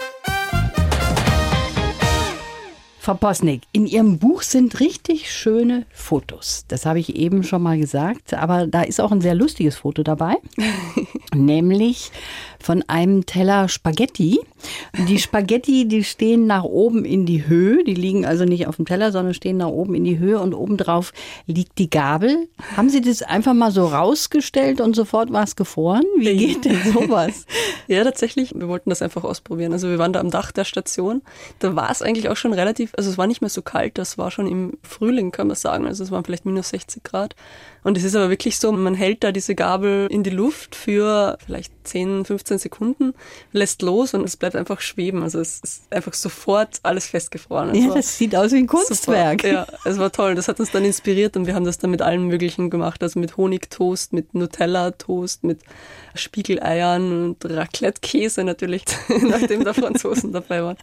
Frau 3.08 3.14
Posnick, 3.14 3.62
in 3.72 3.86
Ihrem 3.86 4.18
Buch 4.18 4.42
sind 4.42 4.80
richtig 4.80 5.32
schöne 5.32 5.86
Fotos. 5.90 6.66
Das 6.68 6.84
habe 6.84 6.98
ich 6.98 7.16
eben 7.16 7.42
schon 7.42 7.62
mal 7.62 7.78
gesagt, 7.78 8.34
aber 8.34 8.66
da 8.66 8.82
ist 8.82 9.00
auch 9.00 9.12
ein 9.12 9.22
sehr 9.22 9.34
lustiges 9.34 9.78
Foto 9.78 10.02
dabei, 10.02 10.34
nämlich 11.34 12.10
von 12.60 12.82
einem 12.88 13.26
Teller 13.26 13.68
Spaghetti. 13.68 14.40
Die 15.06 15.18
Spaghetti, 15.18 15.86
die 15.86 16.04
stehen 16.04 16.46
nach 16.46 16.64
oben 16.64 17.04
in 17.04 17.26
die 17.26 17.46
Höhe, 17.46 17.84
die 17.84 17.94
liegen 17.94 18.26
also 18.26 18.44
nicht 18.44 18.66
auf 18.66 18.76
dem 18.76 18.86
Teller, 18.86 19.12
sondern 19.12 19.34
stehen 19.34 19.56
nach 19.58 19.68
oben 19.68 19.94
in 19.94 20.04
die 20.04 20.18
Höhe 20.18 20.40
und 20.40 20.54
obendrauf 20.54 21.12
liegt 21.46 21.78
die 21.78 21.90
Gabel. 21.90 22.48
Haben 22.76 22.90
Sie 22.90 23.00
das 23.00 23.22
einfach 23.22 23.54
mal 23.54 23.70
so 23.70 23.86
rausgestellt 23.86 24.80
und 24.80 24.96
sofort 24.96 25.32
war 25.32 25.44
es 25.44 25.56
gefroren? 25.56 26.04
Wie 26.16 26.36
geht 26.36 26.64
denn 26.64 26.80
sowas? 26.92 27.46
Ja, 27.86 28.04
tatsächlich. 28.04 28.54
Wir 28.54 28.68
wollten 28.68 28.90
das 28.90 29.00
einfach 29.00 29.24
ausprobieren. 29.24 29.72
Also 29.72 29.88
wir 29.88 29.98
waren 29.98 30.12
da 30.12 30.20
am 30.20 30.30
Dach 30.30 30.52
der 30.52 30.64
Station. 30.64 31.22
Da 31.58 31.74
war 31.74 31.90
es 31.90 32.02
eigentlich 32.02 32.28
auch 32.28 32.36
schon 32.36 32.52
relativ, 32.52 32.92
also 32.98 33.08
es 33.08 33.16
war 33.16 33.26
nicht 33.26 33.40
mehr 33.40 33.48
so 33.48 33.62
kalt, 33.62 33.96
das 33.96 34.18
war 34.18 34.30
schon 34.30 34.46
im 34.46 34.74
Frühling, 34.82 35.32
kann 35.32 35.46
man 35.46 35.56
sagen. 35.56 35.86
Also 35.86 36.04
es 36.04 36.10
waren 36.10 36.22
vielleicht 36.22 36.44
minus 36.44 36.68
60 36.68 37.02
Grad. 37.02 37.34
Und 37.84 37.96
es 37.96 38.04
ist 38.04 38.14
aber 38.14 38.28
wirklich 38.28 38.58
so, 38.58 38.70
man 38.72 38.94
hält 38.94 39.24
da 39.24 39.32
diese 39.32 39.54
Gabel 39.54 40.08
in 40.10 40.22
die 40.22 40.30
Luft 40.30 40.74
für 40.74 41.38
vielleicht 41.44 41.72
10, 41.84 42.26
15 42.26 42.47
Sekunden, 42.56 43.12
lässt 43.52 43.82
los 43.82 44.14
und 44.14 44.24
es 44.24 44.38
bleibt 44.38 44.56
einfach 44.56 44.80
schweben. 44.80 45.22
Also 45.22 45.40
es 45.40 45.60
ist 45.60 45.82
einfach 45.92 46.14
sofort 46.14 46.80
alles 46.82 47.06
festgefroren. 47.06 47.70
Es 47.70 47.84
Ja, 47.84 47.94
das 47.94 48.16
sieht 48.16 48.34
aus 48.34 48.52
wie 48.52 48.58
ein 48.58 48.66
Kunstwerk. 48.66 49.42
Super. 49.42 49.52
Ja, 49.52 49.66
es 49.84 49.98
war 49.98 50.10
toll. 50.10 50.34
Das 50.34 50.48
hat 50.48 50.60
uns 50.60 50.70
dann 50.70 50.84
inspiriert 50.84 51.36
und 51.36 51.46
wir 51.46 51.54
haben 51.54 51.64
das 51.64 51.78
dann 51.78 51.90
mit 51.90 52.00
allem 52.00 52.26
Möglichen 52.28 52.70
gemacht. 52.70 53.02
Also 53.02 53.20
mit 53.20 53.36
Honigtoast, 53.36 54.12
mit 54.12 54.34
Nutella-Toast, 54.34 55.44
mit 55.44 55.60
Spiegeleiern 56.14 57.24
und 57.24 57.44
Raclette-Käse 57.44 58.44
natürlich, 58.44 58.84
nachdem 59.22 59.64
da 59.64 59.72
Franzosen 59.72 60.32
dabei 60.32 60.62
waren. 60.62 60.76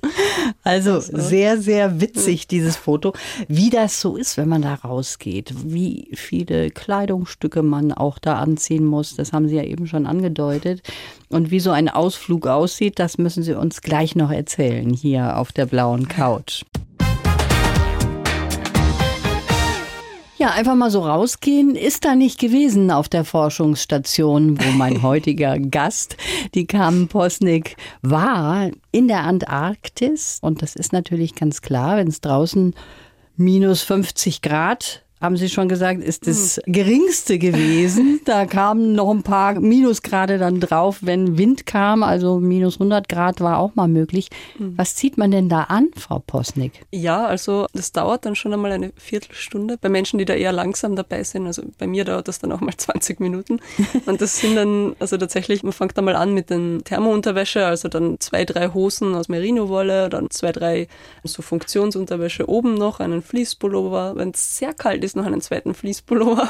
Also 0.64 1.00
sehr, 1.00 1.60
sehr 1.60 2.02
witzig, 2.02 2.48
dieses 2.48 2.76
Foto. 2.76 3.14
Wie 3.48 3.70
das 3.70 4.02
so 4.02 4.16
ist, 4.18 4.38
wenn 4.38 4.50
man 4.50 4.62
da 4.62 4.76
rausgeht. 4.76 5.54
Wie 5.64 6.10
viele 6.14 6.72
Kleidungsstücke 6.72 7.64
man 7.64 7.92
auch 7.92 8.20
da 8.20 8.40
anziehen 8.40 8.86
muss. 8.86 9.16
Das 9.16 9.34
haben 9.34 9.48
Sie 9.48 9.56
ja 9.56 9.64
eben 9.64 9.88
schon 9.88 10.06
angedeutet. 10.06 10.82
Und 11.30 11.52
wie 11.52 11.55
so 11.60 11.72
ein 11.72 11.90
Ausflug 11.90 12.48
aussieht, 12.48 13.00
das 13.00 13.18
müssen 13.18 13.44
Sie 13.44 13.54
uns 13.54 13.82
gleich 13.82 14.16
noch 14.16 14.32
erzählen 14.32 14.90
hier 14.94 15.38
auf 15.38 15.52
der 15.52 15.66
blauen 15.66 16.08
Couch. 16.08 16.64
Ja, 20.38 20.50
einfach 20.52 20.76
mal 20.76 20.92
so 20.92 21.00
rausgehen 21.00 21.76
ist 21.76 22.04
da 22.04 22.14
nicht 22.14 22.40
gewesen 22.40 22.92
auf 22.92 23.08
der 23.08 23.24
Forschungsstation, 23.24 24.60
wo 24.62 24.72
mein 24.72 25.02
heutiger 25.02 25.58
Gast, 25.58 26.18
die 26.54 26.68
Carmen 26.68 27.08
Posnick, 27.08 27.78
war 28.02 28.70
in 28.92 29.08
der 29.08 29.24
Antarktis. 29.24 30.40
Und 30.42 30.62
das 30.62 30.76
ist 30.76 30.92
natürlich 30.92 31.36
ganz 31.36 31.62
klar, 31.62 31.96
wenn 31.96 32.10
es 32.10 32.20
draußen 32.20 32.76
minus 33.38 33.84
50 33.84 34.42
Grad 34.42 35.05
haben 35.22 35.38
Sie 35.38 35.50
schon 35.50 35.70
gesagt, 35.70 36.04
ist 36.04 36.28
das 36.28 36.60
geringste 36.66 37.40
gewesen. 37.40 38.14
Da 38.26 38.48
kamen 38.48 38.94
noch 38.94 39.12
ein 39.12 39.22
paar 39.22 39.60
Minusgrade 39.60 40.40
dann 40.40 40.60
drauf, 40.60 40.98
wenn 41.02 41.38
Wind 41.38 41.68
kam. 41.68 42.02
Also 42.02 42.40
minus 42.40 42.76
100 42.76 43.08
Grad 43.08 43.40
war 43.40 43.60
auch 43.60 43.76
mal 43.76 43.88
möglich. 43.88 44.30
Was 44.58 44.96
zieht 44.96 45.18
man 45.18 45.30
denn 45.30 45.48
da 45.48 45.64
an, 45.64 45.90
Frau 45.96 46.24
Posnick? 46.26 46.72
Ja, 46.92 47.28
also 47.28 47.68
das 47.74 47.92
dauert 47.92 48.26
dann 48.26 48.36
schon 48.36 48.52
einmal 48.52 48.72
eine 48.72 48.92
Viertelstunde. 48.96 49.78
Bei 49.80 49.90
Menschen, 49.90 50.18
die 50.18 50.26
da 50.26 50.34
eher 50.34 50.52
langsam 50.52 50.96
dabei 50.96 51.24
sind, 51.24 51.46
also 51.46 51.62
bei 51.78 51.86
mir 51.86 52.04
dauert 52.04 52.28
das 52.28 52.40
dann 52.40 52.52
auch 52.52 52.62
mal 52.62 52.74
20 52.78 53.20
Minuten. 53.20 53.60
Und 54.08 54.22
das 54.22 54.40
sind 54.40 54.56
dann, 54.56 54.96
also 55.00 55.18
tatsächlich, 55.18 55.62
man 55.62 55.74
fängt 55.74 55.96
dann 55.98 56.06
mal 56.06 56.16
an 56.16 56.34
mit 56.34 56.50
den 56.50 56.84
Thermounterwäsche, 56.84 57.66
also 57.66 57.90
dann 57.90 58.20
zwei, 58.20 58.44
drei 58.44 58.70
Hosen 58.70 59.14
aus 59.14 59.30
Merino-Wolle, 59.30 60.10
dann 60.10 60.32
zwei, 60.32 60.52
drei 60.52 60.88
so 61.24 61.44
Funktionsunterwäsche 61.44 62.50
oben 62.50 62.74
noch, 62.74 63.00
einen 63.00 63.22
Fließpullover, 63.22 64.16
wenn 64.16 64.32
es 64.32 64.58
sehr 64.58 64.74
kalt 64.74 65.05
ist, 65.06 65.16
noch 65.16 65.26
einen 65.26 65.42
zweiten 65.42 65.74
Fließpullover. 65.74 66.48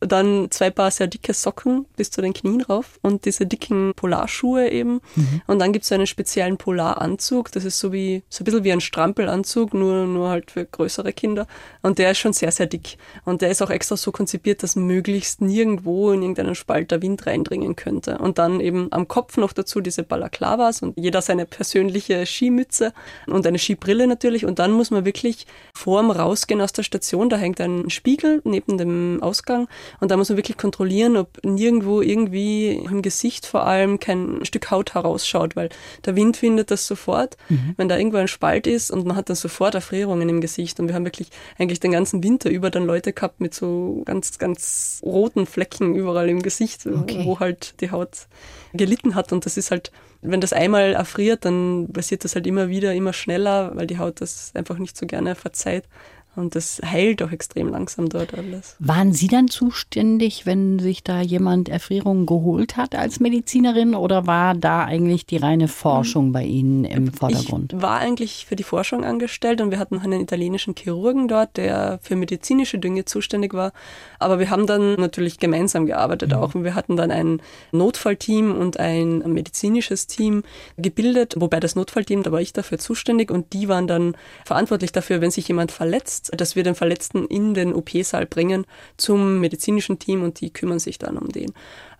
Dann 0.00 0.50
zwei 0.50 0.70
Paar 0.70 0.90
sehr 0.90 1.08
dicke 1.08 1.34
Socken 1.34 1.86
bis 1.96 2.10
zu 2.10 2.22
den 2.22 2.32
Knien 2.32 2.62
rauf 2.62 2.98
und 3.02 3.24
diese 3.24 3.46
dicken 3.46 3.92
Polarschuhe 3.96 4.68
eben. 4.70 5.00
Und 5.46 5.58
dann 5.58 5.72
gibt 5.72 5.84
es 5.84 5.92
einen 5.92 6.06
speziellen 6.06 6.56
Polaranzug. 6.56 7.50
Das 7.52 7.64
ist 7.64 7.78
so 7.78 7.92
wie 7.92 8.22
so 8.28 8.42
ein 8.42 8.44
bisschen 8.44 8.64
wie 8.64 8.72
ein 8.72 8.80
Strampelanzug, 8.80 9.74
nur, 9.74 10.06
nur 10.06 10.28
halt 10.28 10.50
für 10.50 10.64
größere 10.64 11.12
Kinder. 11.12 11.46
Und 11.82 11.98
der 11.98 12.12
ist 12.12 12.18
schon 12.18 12.32
sehr, 12.32 12.52
sehr 12.52 12.66
dick. 12.66 12.96
Und 13.24 13.42
der 13.42 13.50
ist 13.50 13.62
auch 13.62 13.70
extra 13.70 13.96
so 13.96 14.12
konzipiert, 14.12 14.62
dass 14.62 14.76
möglichst 14.76 15.40
nirgendwo 15.40 16.12
in 16.12 16.22
irgendeinen 16.22 16.54
Spalt 16.54 16.90
der 16.90 17.02
Wind 17.02 17.26
reindringen 17.26 17.76
könnte. 17.76 18.18
Und 18.18 18.38
dann 18.38 18.60
eben 18.60 18.88
am 18.92 19.08
Kopf 19.08 19.36
noch 19.36 19.52
dazu 19.52 19.80
diese 19.80 20.02
Balaklavas 20.02 20.82
und 20.82 20.96
jeder 20.96 21.22
seine 21.22 21.46
persönliche 21.46 22.24
Skimütze 22.24 22.92
und 23.26 23.46
eine 23.46 23.58
Skibrille 23.58 24.06
natürlich. 24.06 24.44
Und 24.44 24.58
dann 24.58 24.72
muss 24.72 24.90
man 24.90 25.04
wirklich 25.04 25.46
vorm 25.74 26.10
Rausgehen 26.10 26.60
aus 26.60 26.72
der 26.72 26.82
Station, 26.82 27.28
da 27.28 27.36
hängt 27.36 27.60
ein 27.60 27.90
Spiegel 27.90 28.40
neben 28.44 28.78
dem 28.78 29.22
Ausgang 29.22 29.68
und 30.00 30.10
da 30.10 30.16
muss 30.16 30.28
man 30.28 30.36
wirklich 30.38 30.56
kontrollieren, 30.56 31.16
ob 31.16 31.44
nirgendwo 31.44 32.00
irgendwie 32.02 32.72
im 32.72 33.02
Gesicht 33.02 33.46
vor 33.46 33.66
allem 33.66 33.98
kein 34.00 34.44
Stück 34.44 34.70
Haut 34.70 34.94
herausschaut, 34.94 35.56
weil 35.56 35.68
der 36.04 36.16
Wind 36.16 36.36
findet 36.36 36.70
das 36.70 36.86
sofort, 36.86 37.36
wenn 37.76 37.88
da 37.88 37.96
irgendwo 37.96 38.18
ein 38.18 38.28
Spalt 38.28 38.66
ist 38.66 38.90
und 38.90 39.06
man 39.06 39.16
hat 39.16 39.28
dann 39.28 39.36
sofort 39.36 39.74
Erfrierungen 39.74 40.28
im 40.28 40.40
Gesicht. 40.40 40.78
Und 40.80 40.88
wir 40.88 40.94
haben 40.94 41.04
wirklich 41.04 41.30
eigentlich 41.58 41.80
den 41.80 41.92
ganzen 41.92 42.22
Winter 42.22 42.50
über 42.50 42.70
dann 42.70 42.86
Leute 42.86 43.12
gehabt 43.12 43.40
mit 43.40 43.54
so 43.54 44.02
ganz, 44.04 44.38
ganz 44.38 45.00
roten 45.04 45.46
Flecken 45.46 45.94
überall 45.94 46.28
im 46.28 46.42
Gesicht, 46.42 46.86
Okay. 46.86 47.22
wo 47.24 47.40
halt 47.40 47.80
die 47.80 47.90
Haut 47.90 48.26
gelitten 48.74 49.14
hat. 49.14 49.32
Und 49.32 49.46
das 49.46 49.56
ist 49.56 49.70
halt, 49.70 49.90
wenn 50.20 50.40
das 50.40 50.52
einmal 50.52 50.92
erfriert, 50.94 51.44
dann 51.44 51.88
passiert 51.92 52.24
das 52.24 52.34
halt 52.34 52.46
immer 52.46 52.68
wieder, 52.68 52.92
immer 52.94 53.12
schneller, 53.12 53.72
weil 53.74 53.86
die 53.86 53.98
Haut 53.98 54.20
das 54.20 54.52
einfach 54.54 54.78
nicht 54.78 54.96
so 54.96 55.06
gerne 55.06 55.34
verzeiht. 55.34 55.84
Und 56.38 56.54
das 56.54 56.80
heilt 56.84 57.20
auch 57.22 57.32
extrem 57.32 57.68
langsam 57.68 58.08
dort 58.08 58.32
alles. 58.34 58.76
Waren 58.78 59.12
Sie 59.12 59.26
dann 59.26 59.48
zuständig, 59.48 60.46
wenn 60.46 60.78
sich 60.78 61.02
da 61.02 61.20
jemand 61.20 61.68
Erfrierungen 61.68 62.26
geholt 62.26 62.76
hat 62.76 62.94
als 62.94 63.18
Medizinerin 63.18 63.94
oder 63.96 64.26
war 64.26 64.54
da 64.54 64.84
eigentlich 64.84 65.26
die 65.26 65.36
reine 65.36 65.66
Forschung 65.66 66.30
bei 66.30 66.44
Ihnen 66.44 66.84
im 66.84 67.12
Vordergrund? 67.12 67.72
Ich 67.72 67.82
war 67.82 67.98
eigentlich 67.98 68.46
für 68.46 68.54
die 68.54 68.62
Forschung 68.62 69.04
angestellt 69.04 69.60
und 69.60 69.72
wir 69.72 69.80
hatten 69.80 69.98
einen 69.98 70.20
italienischen 70.20 70.74
Chirurgen 70.76 71.26
dort, 71.26 71.56
der 71.56 71.98
für 72.02 72.14
medizinische 72.14 72.78
Dinge 72.78 73.04
zuständig 73.04 73.52
war. 73.52 73.72
Aber 74.20 74.38
wir 74.38 74.50
haben 74.50 74.66
dann 74.66 74.94
natürlich 74.94 75.38
gemeinsam 75.38 75.86
gearbeitet 75.86 76.30
mhm. 76.30 76.36
auch. 76.36 76.54
Und 76.54 76.62
wir 76.62 76.76
hatten 76.76 76.96
dann 76.96 77.10
ein 77.10 77.42
Notfallteam 77.72 78.54
und 78.54 78.78
ein 78.78 79.18
medizinisches 79.32 80.06
Team 80.06 80.44
gebildet, 80.76 81.34
wobei 81.36 81.58
das 81.58 81.74
Notfallteam, 81.74 82.22
da 82.22 82.30
war 82.30 82.40
ich 82.40 82.52
dafür 82.52 82.78
zuständig 82.78 83.32
und 83.32 83.52
die 83.52 83.68
waren 83.68 83.88
dann 83.88 84.16
verantwortlich 84.44 84.92
dafür, 84.92 85.20
wenn 85.20 85.32
sich 85.32 85.48
jemand 85.48 85.72
verletzt, 85.72 86.27
dass 86.36 86.56
wir 86.56 86.62
den 86.62 86.74
Verletzten 86.74 87.26
in 87.26 87.54
den 87.54 87.74
OP-Saal 87.74 88.26
bringen 88.26 88.66
zum 88.96 89.40
medizinischen 89.40 89.98
Team 89.98 90.22
und 90.22 90.40
die 90.40 90.52
kümmern 90.52 90.78
sich 90.78 90.98
dann 90.98 91.18
um 91.18 91.28
den. 91.28 91.52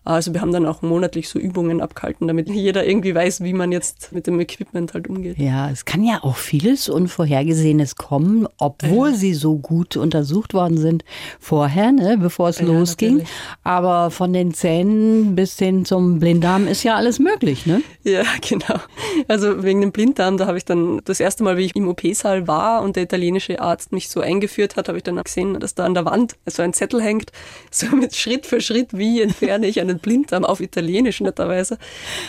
Also 0.09 0.33
wir 0.33 0.41
haben 0.41 0.53
dann 0.53 0.65
auch 0.65 0.81
monatlich 0.81 1.29
so 1.29 1.39
Übungen 1.39 1.83
abgehalten, 1.83 2.29
damit 2.29 2.49
jeder 2.49 2.87
irgendwie 2.87 3.15
weiß, 3.15 3.43
wie 3.43 3.53
man 3.53 3.73
jetzt 3.73 4.11
mit 4.13 4.27
dem 4.27 4.41
Equipment 4.41 4.95
halt 4.95 5.07
umgeht. 5.07 5.39
Ja, 5.39 5.69
es 5.69 5.85
kann 5.85 6.03
ja 6.03 6.21
auch 6.23 6.37
vieles 6.37 6.89
Unvorhergesehenes 6.89 7.97
kommen, 7.97 8.49
obwohl 8.57 9.11
ja. 9.11 9.15
sie 9.15 9.35
so 9.35 9.59
gut 9.59 9.99
untersucht 9.99 10.55
worden 10.55 10.79
sind 10.79 11.05
vorher, 11.39 11.93
ne, 11.93 12.17
bevor 12.19 12.49
es 12.49 12.59
ja, 12.59 12.65
losging. 12.65 13.19
Natürlich. 13.19 13.33
Aber 13.65 14.11
von 14.11 14.33
den 14.33 14.55
Zähnen 14.55 15.35
bis 15.35 15.59
hin 15.59 15.85
zum 15.85 16.19
Blinddarm 16.21 16.69
ist 16.69 16.85
ja 16.85 16.97
alles 16.97 17.19
möglich, 17.19 17.67
ne? 17.67 17.83
Ja, 18.03 18.23
genau. 18.49 18.81
Also 19.29 19.63
wegen 19.63 19.83
dem 19.83 19.93
Blinddarm, 19.93 20.39
da 20.39 20.47
habe 20.47 20.57
ich 20.57 20.65
dann 20.65 21.03
das 21.05 21.21
erste 21.21 21.45
Mal, 21.45 21.59
wie 21.59 21.67
ich 21.67 21.77
im 21.77 21.87
OP-Saal 21.87 22.49
war 22.49 22.81
und 22.81 22.97
der 22.97 23.03
italienische 23.03 23.61
Arzt 23.61 23.93
mich 23.93 24.09
so 24.09 24.21
eingeführt 24.21 24.77
hat, 24.77 24.89
habe 24.89 24.97
ich 24.97 25.05
dann 25.05 25.23
gesehen, 25.23 25.61
dass 25.61 25.75
da 25.75 25.85
an 25.85 25.93
der 25.93 26.07
Wand 26.07 26.37
so 26.47 26.63
ein 26.63 26.73
Zettel 26.73 27.03
hängt, 27.03 27.31
so 27.71 27.95
mit 27.95 28.17
Schritt 28.17 28.47
für 28.47 28.63
Schritt, 28.63 28.97
wie 28.97 29.21
entferne 29.21 29.67
ich 29.67 29.79
einen 29.83 29.98
Blinddarm 29.99 30.45
auf 30.45 30.61
Italienisch 30.61 31.21
netterweise. 31.21 31.79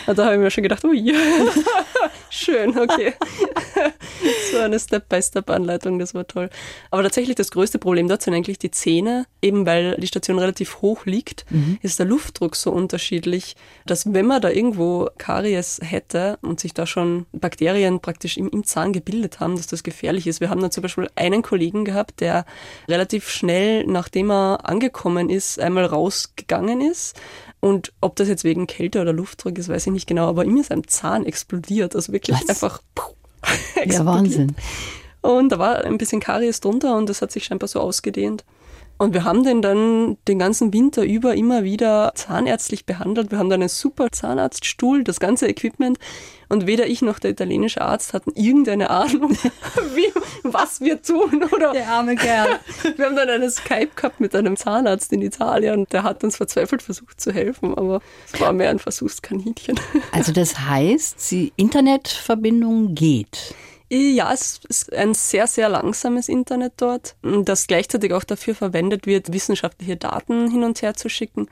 Und 0.06 0.18
da 0.18 0.26
habe 0.26 0.34
ich 0.34 0.40
mir 0.40 0.50
schon 0.50 0.62
gedacht, 0.62 0.84
ui, 0.84 1.14
schön, 2.30 2.78
okay. 2.78 3.14
so 4.52 4.58
eine 4.58 4.78
Step-by-Step-Anleitung, 4.78 5.98
das 5.98 6.14
war 6.14 6.26
toll. 6.26 6.50
Aber 6.90 7.02
tatsächlich 7.02 7.36
das 7.36 7.50
größte 7.50 7.78
Problem 7.78 8.08
dort 8.08 8.22
sind 8.22 8.34
eigentlich 8.34 8.58
die 8.58 8.70
Zähne, 8.70 9.26
eben 9.42 9.66
weil 9.66 9.96
die 9.96 10.06
Station 10.06 10.38
relativ 10.38 10.82
hoch 10.82 11.06
liegt, 11.06 11.44
mhm. 11.50 11.78
ist 11.82 11.98
der 11.98 12.06
Luftdruck 12.06 12.56
so 12.56 12.70
unterschiedlich, 12.70 13.56
dass 13.86 14.12
wenn 14.12 14.26
man 14.26 14.42
da 14.42 14.50
irgendwo 14.50 15.08
Karies 15.18 15.80
hätte 15.82 16.38
und 16.42 16.60
sich 16.60 16.74
da 16.74 16.86
schon 16.86 17.26
Bakterien 17.32 18.00
praktisch 18.00 18.36
im, 18.36 18.48
im 18.50 18.64
Zahn 18.64 18.92
gebildet 18.92 19.40
haben, 19.40 19.56
dass 19.56 19.66
das 19.66 19.82
gefährlich 19.82 20.26
ist. 20.26 20.40
Wir 20.40 20.50
haben 20.50 20.60
dann 20.60 20.70
zum 20.70 20.82
Beispiel 20.82 21.08
einen 21.16 21.42
Kollegen 21.42 21.84
gehabt, 21.84 22.20
der 22.20 22.44
relativ 22.88 23.28
schnell, 23.28 23.84
nachdem 23.86 24.30
er 24.30 24.68
angekommen 24.68 25.30
ist, 25.30 25.58
einmal 25.58 25.84
rausgegangen 25.84 26.80
ist 26.80 27.16
und 27.60 27.92
ob 28.00 28.16
das 28.16 28.28
jetzt 28.28 28.44
wegen 28.44 28.66
Kälte 28.66 29.00
oder 29.00 29.12
Luftdruck 29.12 29.58
ist, 29.58 29.68
weiß 29.68 29.86
ich 29.86 29.92
nicht 29.92 30.06
genau, 30.06 30.28
aber 30.28 30.44
ihm 30.44 30.56
ist 30.56 30.72
ein 30.72 30.86
Zahn 30.86 31.26
explodiert. 31.26 31.94
Also 31.94 32.12
wirklich 32.12 32.40
Was? 32.40 32.48
einfach. 32.48 32.82
Puh, 32.94 33.12
ja, 33.84 34.04
Wahnsinn. 34.04 34.56
Und 35.20 35.52
da 35.52 35.58
war 35.58 35.84
ein 35.84 35.98
bisschen 35.98 36.20
Karies 36.20 36.60
drunter 36.60 36.96
und 36.96 37.08
das 37.08 37.20
hat 37.20 37.30
sich 37.30 37.44
scheinbar 37.44 37.68
so 37.68 37.80
ausgedehnt. 37.80 38.44
Und 39.00 39.14
wir 39.14 39.24
haben 39.24 39.44
den 39.44 39.62
dann 39.62 40.18
den 40.28 40.38
ganzen 40.38 40.74
Winter 40.74 41.04
über 41.04 41.34
immer 41.34 41.64
wieder 41.64 42.12
zahnärztlich 42.14 42.84
behandelt. 42.84 43.30
Wir 43.30 43.38
haben 43.38 43.48
dann 43.48 43.62
einen 43.62 43.70
super 43.70 44.08
Zahnarztstuhl, 44.12 45.04
das 45.04 45.18
ganze 45.18 45.48
Equipment. 45.48 45.98
Und 46.50 46.66
weder 46.66 46.86
ich 46.86 47.00
noch 47.00 47.18
der 47.18 47.30
italienische 47.30 47.80
Arzt 47.80 48.12
hatten 48.12 48.32
irgendeine 48.34 48.90
Ahnung, 48.90 49.30
wie, 49.94 50.12
was 50.42 50.82
wir 50.82 51.00
tun. 51.00 51.42
Oder 51.50 51.72
der 51.72 51.88
arme 51.88 52.14
Kerl. 52.14 52.60
Wir 52.96 53.06
haben 53.06 53.16
dann 53.16 53.30
einen 53.30 53.50
Skype 53.50 53.88
gehabt 53.96 54.20
mit 54.20 54.34
einem 54.34 54.58
Zahnarzt 54.58 55.14
in 55.14 55.22
Italien. 55.22 55.86
Der 55.92 56.02
hat 56.02 56.22
uns 56.22 56.36
verzweifelt 56.36 56.82
versucht 56.82 57.22
zu 57.22 57.32
helfen, 57.32 57.74
aber 57.74 58.02
es 58.30 58.38
war 58.38 58.52
mehr 58.52 58.68
ein 58.68 58.80
Versuchskaninchen. 58.80 59.80
Also 60.12 60.32
das 60.32 60.58
heißt, 60.60 61.30
die 61.30 61.54
Internetverbindung 61.56 62.94
geht. 62.94 63.54
Ja, 63.92 64.32
es 64.32 64.60
ist 64.68 64.92
ein 64.92 65.14
sehr, 65.14 65.48
sehr 65.48 65.68
langsames 65.68 66.28
Internet 66.28 66.74
dort, 66.76 67.16
das 67.22 67.66
gleichzeitig 67.66 68.12
auch 68.12 68.22
dafür 68.22 68.54
verwendet 68.54 69.04
wird, 69.06 69.32
wissenschaftliche 69.32 69.96
Daten 69.96 70.48
hin 70.48 70.62
und 70.62 70.80
her 70.80 70.94
zu 70.94 71.08
schicken. 71.08 71.48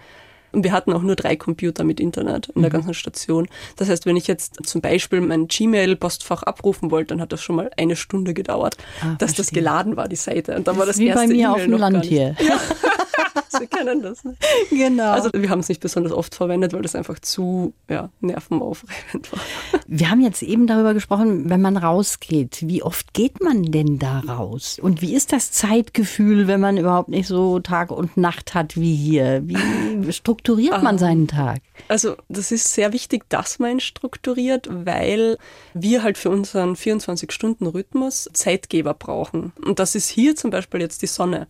Und 0.53 0.65
wir 0.65 0.73
hatten 0.73 0.93
auch 0.93 1.03
nur 1.03 1.17
drei 1.17 1.37
Computer 1.37 1.85
mit 1.85 2.01
Internet 2.01 2.49
in 2.55 2.63
der 2.63 2.71
mhm. 2.71 2.75
ganzen 2.75 2.95
Station. 2.95 3.49
Das 3.77 3.89
heißt, 3.89 4.07
wenn 4.07 4.17
ich 4.17 4.27
jetzt 4.27 4.67
zum 4.67 4.81
Beispiel 4.81 5.21
mein 5.21 5.49
Gmail-Postfach 5.49 6.43
abrufen 6.43 6.91
wollte, 6.91 7.09
dann 7.09 7.21
hat 7.21 7.33
das 7.33 7.43
schon 7.43 7.57
mal 7.57 7.71
eine 7.77 7.97
Stunde 7.97 8.35
gedauert, 8.35 8.77
ah, 9.01 9.17
dass 9.19 9.35
verstehe. 9.35 9.45
das 9.45 9.51
geladen 9.51 9.97
war, 9.97 10.09
die 10.09 10.17
Seite. 10.17 10.57
Und 10.57 10.67
dann 10.69 10.75
das 10.75 10.79
war 10.79 10.87
das 10.87 10.99
wie 10.99 11.07
erste 11.09 11.29
bei 11.29 11.35
mir 11.35 11.53
auf 11.53 11.63
dem 11.63 11.73
Land 11.73 12.05
hier. 12.05 12.35
Ja. 12.39 12.61
Sie 13.59 13.67
kennen 13.67 14.03
das. 14.03 14.25
Ne? 14.25 14.37
Genau. 14.71 15.11
Also 15.11 15.31
wir 15.33 15.51
haben 15.51 15.61
es 15.61 15.69
nicht 15.69 15.81
besonders 15.81 16.13
oft 16.13 16.35
verwendet, 16.35 16.73
weil 16.73 16.83
das 16.83 16.95
einfach 16.95 17.19
zu 17.19 17.75
ja, 17.89 18.11
nervenaufreibend 18.21 19.33
war. 19.33 19.41
Wir 19.87 20.11
haben 20.11 20.21
jetzt 20.21 20.43
eben 20.43 20.67
darüber 20.67 20.95
gesprochen, 20.95 21.49
wenn 21.49 21.61
man 21.61 21.77
rausgeht. 21.77 22.59
Wie 22.67 22.83
oft 22.83 23.15
geht 23.15 23.43
man 23.43 23.63
denn 23.65 23.99
da 23.99 24.21
raus? 24.21 24.79
Und 24.81 25.01
wie 25.01 25.15
ist 25.15 25.33
das 25.33 25.51
Zeitgefühl, 25.51 26.47
wenn 26.47 26.61
man 26.61 26.77
überhaupt 26.77 27.09
nicht 27.09 27.27
so 27.27 27.59
Tag 27.61 27.91
und 27.91 28.17
Nacht 28.17 28.55
hat 28.55 28.77
wie 28.77 28.95
hier? 28.95 29.43
Wie 29.45 30.13
strukturiert 30.13 30.38
man 30.83 30.99
seinen 30.99 31.29
Tag? 31.29 31.61
Also 31.89 32.17
das 32.29 32.53
ist 32.53 32.73
sehr 32.73 32.93
wichtig, 32.93 33.29
dass 33.29 33.59
man 33.59 33.73
ihn 33.73 33.81
strukturiert, 33.81 34.69
weil 34.71 35.39
wir 35.75 36.03
halt 36.03 36.19
für 36.19 36.31
unseren 36.31 36.75
24-Stunden-Rhythmus 36.75 38.29
Zeitgeber 38.33 38.95
brauchen. 38.95 39.53
Und 39.65 39.79
das 39.79 39.95
ist 39.95 40.09
hier 40.09 40.37
zum 40.37 40.51
Beispiel 40.51 40.81
jetzt 40.81 41.03
die 41.03 41.07
Sonne. 41.07 41.47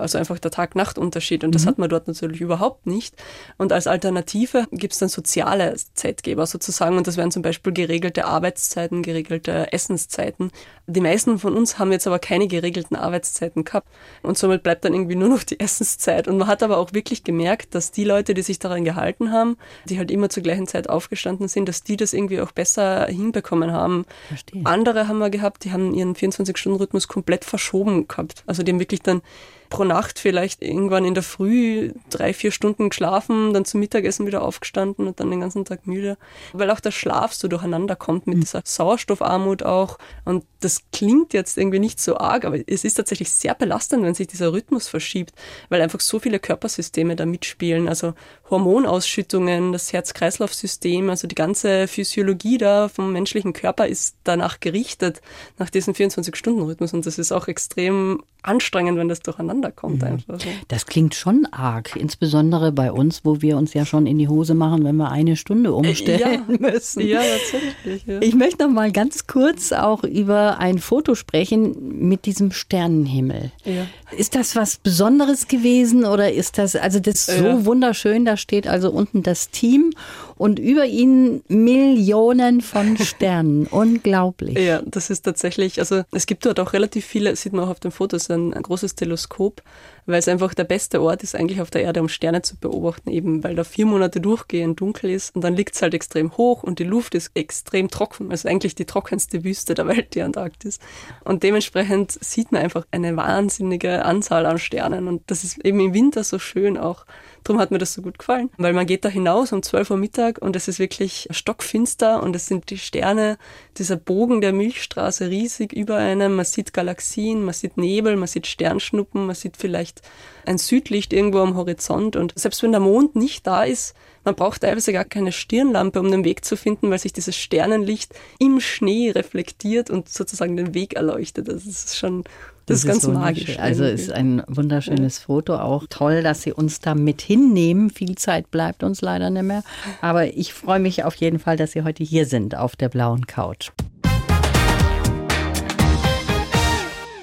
Also 0.00 0.18
einfach 0.18 0.38
der 0.38 0.50
Tag-Nacht-Unterschied. 0.50 1.44
Und 1.44 1.54
das 1.54 1.64
mhm. 1.64 1.68
hat 1.68 1.78
man 1.78 1.90
dort 1.90 2.08
natürlich 2.08 2.40
überhaupt 2.40 2.86
nicht. 2.86 3.14
Und 3.58 3.72
als 3.72 3.86
Alternative 3.86 4.66
gibt 4.72 4.92
es 4.92 4.98
dann 4.98 5.08
soziale 5.08 5.74
Zeitgeber 5.94 6.46
sozusagen. 6.46 6.96
Und 6.96 7.06
das 7.06 7.16
wären 7.16 7.30
zum 7.30 7.42
Beispiel 7.42 7.72
geregelte 7.72 8.24
Arbeitszeiten, 8.24 9.02
geregelte 9.02 9.72
Essenszeiten. 9.72 10.50
Die 10.86 11.00
meisten 11.00 11.38
von 11.38 11.56
uns 11.56 11.78
haben 11.78 11.92
jetzt 11.92 12.06
aber 12.06 12.18
keine 12.18 12.48
geregelten 12.48 12.96
Arbeitszeiten 12.96 13.64
gehabt. 13.64 13.88
Und 14.22 14.38
somit 14.38 14.62
bleibt 14.62 14.84
dann 14.84 14.94
irgendwie 14.94 15.16
nur 15.16 15.28
noch 15.28 15.42
die 15.42 15.60
Essenszeit. 15.60 16.28
Und 16.28 16.38
man 16.38 16.48
hat 16.48 16.62
aber 16.62 16.78
auch 16.78 16.92
wirklich 16.92 17.24
gemerkt, 17.24 17.74
dass 17.74 17.92
die 17.92 18.04
Leute, 18.04 18.34
die 18.34 18.42
sich 18.42 18.58
daran 18.58 18.84
gehalten 18.84 19.32
haben, 19.32 19.56
die 19.84 19.98
halt 19.98 20.10
immer 20.10 20.28
zur 20.28 20.42
gleichen 20.42 20.66
Zeit 20.66 20.88
aufgestanden 20.88 21.48
sind, 21.48 21.68
dass 21.68 21.82
die 21.82 21.96
das 21.96 22.12
irgendwie 22.12 22.40
auch 22.40 22.52
besser 22.52 23.06
hinbekommen 23.06 23.72
haben. 23.72 24.04
Verstehe. 24.28 24.62
Andere 24.64 25.08
haben 25.08 25.18
wir 25.18 25.30
gehabt, 25.30 25.64
die 25.64 25.72
haben 25.72 25.94
ihren 25.94 26.14
24-Stunden-Rhythmus 26.14 27.08
komplett 27.08 27.44
verschoben 27.44 28.08
gehabt. 28.08 28.42
Also 28.46 28.62
die 28.62 28.72
haben 28.72 28.80
wirklich 28.80 29.02
dann 29.02 29.22
pro 29.70 29.84
Nacht 29.84 30.18
vielleicht 30.18 30.62
irgendwann 30.62 31.04
in 31.04 31.14
der 31.14 31.22
Früh 31.22 31.92
drei, 32.10 32.34
vier 32.34 32.50
Stunden 32.50 32.90
geschlafen, 32.90 33.54
dann 33.54 33.64
zum 33.64 33.80
Mittagessen 33.80 34.26
wieder 34.26 34.42
aufgestanden 34.42 35.06
und 35.06 35.20
dann 35.20 35.30
den 35.30 35.40
ganzen 35.40 35.64
Tag 35.64 35.86
müde. 35.86 36.18
Weil 36.52 36.70
auch 36.70 36.80
der 36.80 36.90
Schlaf 36.90 37.32
so 37.32 37.48
durcheinander 37.48 37.96
kommt 37.96 38.26
mit 38.26 38.36
mhm. 38.36 38.40
dieser 38.42 38.62
Sauerstoffarmut 38.64 39.62
auch. 39.62 39.98
Und 40.24 40.44
das 40.58 40.82
klingt 40.92 41.32
jetzt 41.32 41.56
irgendwie 41.56 41.78
nicht 41.78 42.00
so 42.00 42.18
arg, 42.18 42.44
aber 42.44 42.58
es 42.66 42.84
ist 42.84 42.94
tatsächlich 42.94 43.30
sehr 43.30 43.54
belastend, 43.54 44.02
wenn 44.02 44.14
sich 44.14 44.26
dieser 44.26 44.52
Rhythmus 44.52 44.88
verschiebt, 44.88 45.32
weil 45.68 45.80
einfach 45.80 46.00
so 46.00 46.18
viele 46.18 46.40
Körpersysteme 46.40 47.16
da 47.16 47.24
mitspielen. 47.24 47.88
Also 47.88 48.14
Hormonausschüttungen, 48.50 49.72
das 49.72 49.92
Herz-Kreislauf-System, 49.92 51.08
also 51.08 51.28
die 51.28 51.36
ganze 51.36 51.86
Physiologie 51.86 52.58
da 52.58 52.88
vom 52.88 53.12
menschlichen 53.12 53.52
Körper 53.52 53.86
ist 53.86 54.16
danach 54.24 54.58
gerichtet, 54.58 55.22
nach 55.58 55.70
diesem 55.70 55.94
24-Stunden-Rhythmus. 55.94 56.92
Und 56.92 57.06
das 57.06 57.18
ist 57.18 57.30
auch 57.30 57.46
extrem 57.46 58.22
anstrengend, 58.42 58.98
wenn 58.98 59.08
das 59.08 59.20
durcheinander 59.20 59.70
kommt. 59.70 60.02
Mhm. 60.02 60.08
Einfach. 60.08 60.38
Das 60.68 60.86
klingt 60.86 61.14
schon 61.14 61.46
arg, 61.50 61.96
insbesondere 61.96 62.72
bei 62.72 62.92
uns, 62.92 63.24
wo 63.24 63.42
wir 63.42 63.56
uns 63.56 63.74
ja 63.74 63.84
schon 63.84 64.06
in 64.06 64.18
die 64.18 64.28
Hose 64.28 64.54
machen, 64.54 64.84
wenn 64.84 64.96
wir 64.96 65.10
eine 65.10 65.36
Stunde 65.36 65.72
umstellen 65.72 66.44
ja. 66.48 66.56
müssen. 66.58 67.06
Ja, 67.06 67.20
tatsächlich. 67.20 68.06
Ja. 68.06 68.20
Ich 68.20 68.34
möchte 68.34 68.64
noch 68.64 68.72
mal 68.72 68.92
ganz 68.92 69.26
kurz 69.26 69.72
auch 69.72 70.04
über 70.04 70.58
ein 70.58 70.78
Foto 70.78 71.14
sprechen 71.14 72.08
mit 72.08 72.26
diesem 72.26 72.52
Sternenhimmel. 72.52 73.52
Ja. 73.64 73.86
Ist 74.16 74.34
das 74.34 74.56
was 74.56 74.78
Besonderes 74.78 75.48
gewesen 75.48 76.04
oder 76.04 76.32
ist 76.32 76.58
das, 76.58 76.76
also 76.76 77.00
das 77.00 77.28
ist 77.28 77.38
so 77.38 77.64
wunderschön, 77.64 78.24
da 78.24 78.36
steht 78.36 78.66
also 78.66 78.90
unten 78.90 79.22
das 79.22 79.50
Team 79.50 79.92
und 80.40 80.58
über 80.58 80.86
ihnen 80.86 81.42
Millionen 81.48 82.62
von 82.62 82.96
Sternen. 83.04 83.66
Unglaublich. 83.66 84.58
Ja, 84.58 84.80
das 84.82 85.10
ist 85.10 85.20
tatsächlich, 85.20 85.78
also 85.78 86.04
es 86.12 86.24
gibt 86.24 86.46
dort 86.46 86.58
auch 86.58 86.72
relativ 86.72 87.04
viele, 87.04 87.36
sieht 87.36 87.52
man 87.52 87.66
auch 87.66 87.68
auf 87.68 87.80
den 87.80 87.90
Fotos, 87.90 88.30
ein, 88.30 88.54
ein 88.54 88.62
großes 88.62 88.94
Teleskop, 88.94 89.62
weil 90.06 90.18
es 90.18 90.28
einfach 90.28 90.54
der 90.54 90.64
beste 90.64 91.02
Ort 91.02 91.22
ist 91.22 91.34
eigentlich 91.34 91.60
auf 91.60 91.68
der 91.68 91.82
Erde, 91.82 92.00
um 92.00 92.08
Sterne 92.08 92.40
zu 92.40 92.56
beobachten, 92.56 93.10
eben 93.10 93.44
weil 93.44 93.54
da 93.54 93.64
vier 93.64 93.84
Monate 93.84 94.18
durchgehend 94.22 94.80
dunkel 94.80 95.10
ist 95.10 95.36
und 95.36 95.44
dann 95.44 95.54
liegt 95.54 95.74
es 95.74 95.82
halt 95.82 95.92
extrem 95.92 96.34
hoch 96.38 96.62
und 96.62 96.78
die 96.78 96.84
Luft 96.84 97.14
ist 97.14 97.32
extrem 97.34 97.90
trocken, 97.90 98.30
also 98.30 98.48
eigentlich 98.48 98.74
die 98.74 98.86
trockenste 98.86 99.44
Wüste 99.44 99.74
der 99.74 99.88
Welt, 99.88 100.14
die 100.14 100.22
Antarktis. 100.22 100.78
Und 101.22 101.42
dementsprechend 101.42 102.12
sieht 102.12 102.50
man 102.50 102.62
einfach 102.62 102.86
eine 102.92 103.14
wahnsinnige 103.14 104.06
Anzahl 104.06 104.46
an 104.46 104.58
Sternen 104.58 105.06
und 105.06 105.30
das 105.30 105.44
ist 105.44 105.62
eben 105.66 105.80
im 105.80 105.92
Winter 105.92 106.24
so 106.24 106.38
schön 106.38 106.78
auch. 106.78 107.04
Darum 107.44 107.60
hat 107.60 107.70
mir 107.70 107.78
das 107.78 107.94
so 107.94 108.02
gut 108.02 108.18
gefallen, 108.18 108.50
weil 108.58 108.72
man 108.72 108.86
geht 108.86 109.04
da 109.04 109.08
hinaus 109.08 109.52
um 109.52 109.62
12 109.62 109.90
Uhr 109.90 109.96
Mittag 109.96 110.38
und 110.40 110.56
es 110.56 110.68
ist 110.68 110.78
wirklich 110.78 111.28
stockfinster 111.30 112.22
und 112.22 112.36
es 112.36 112.46
sind 112.46 112.70
die 112.70 112.78
Sterne, 112.78 113.38
dieser 113.78 113.96
Bogen 113.96 114.40
der 114.40 114.52
Milchstraße 114.52 115.28
riesig 115.28 115.72
über 115.72 115.96
einem. 115.96 116.36
Man 116.36 116.44
sieht 116.44 116.72
Galaxien, 116.72 117.44
man 117.44 117.54
sieht 117.54 117.76
Nebel, 117.76 118.16
man 118.16 118.28
sieht 118.28 118.46
Sternschnuppen, 118.46 119.26
man 119.26 119.34
sieht 119.34 119.56
vielleicht 119.56 120.02
ein 120.46 120.58
Südlicht 120.58 121.12
irgendwo 121.12 121.38
am 121.38 121.56
Horizont 121.56 122.16
und 122.16 122.32
selbst 122.36 122.62
wenn 122.62 122.72
der 122.72 122.80
Mond 122.80 123.16
nicht 123.16 123.46
da 123.46 123.64
ist, 123.64 123.94
man 124.24 124.34
braucht 124.34 124.60
teilweise 124.60 124.92
gar 124.92 125.04
keine 125.04 125.32
Stirnlampe, 125.32 125.98
um 125.98 126.10
den 126.10 126.24
Weg 126.24 126.44
zu 126.44 126.56
finden, 126.56 126.90
weil 126.90 126.98
sich 126.98 127.12
dieses 127.12 127.36
Sternenlicht 127.36 128.14
im 128.38 128.60
Schnee 128.60 129.10
reflektiert 129.10 129.88
und 129.88 130.08
sozusagen 130.08 130.56
den 130.56 130.74
Weg 130.74 130.94
erleuchtet. 130.94 131.48
Das 131.48 131.64
ist 131.64 131.96
schon 131.96 132.24
das, 132.70 132.82
das 132.82 132.96
ist 132.96 133.02
ganz 133.04 133.14
magisch. 133.14 133.58
Also 133.58 133.84
ist 133.84 134.12
ein 134.12 134.42
wunderschönes 134.46 135.18
ja. 135.18 135.24
Foto. 135.26 135.56
Auch 135.56 135.84
toll, 135.88 136.22
dass 136.22 136.42
Sie 136.42 136.52
uns 136.52 136.80
da 136.80 136.94
mit 136.94 137.20
hinnehmen. 137.20 137.90
Viel 137.90 138.16
Zeit 138.16 138.50
bleibt 138.50 138.82
uns 138.82 139.00
leider 139.00 139.30
nicht 139.30 139.42
mehr. 139.42 139.62
Aber 140.00 140.26
ich 140.26 140.52
freue 140.54 140.80
mich 140.80 141.04
auf 141.04 141.14
jeden 141.16 141.38
Fall, 141.38 141.56
dass 141.56 141.72
Sie 141.72 141.82
heute 141.82 142.04
hier 142.04 142.26
sind 142.26 142.56
auf 142.56 142.76
der 142.76 142.88
blauen 142.88 143.26
Couch. 143.26 143.70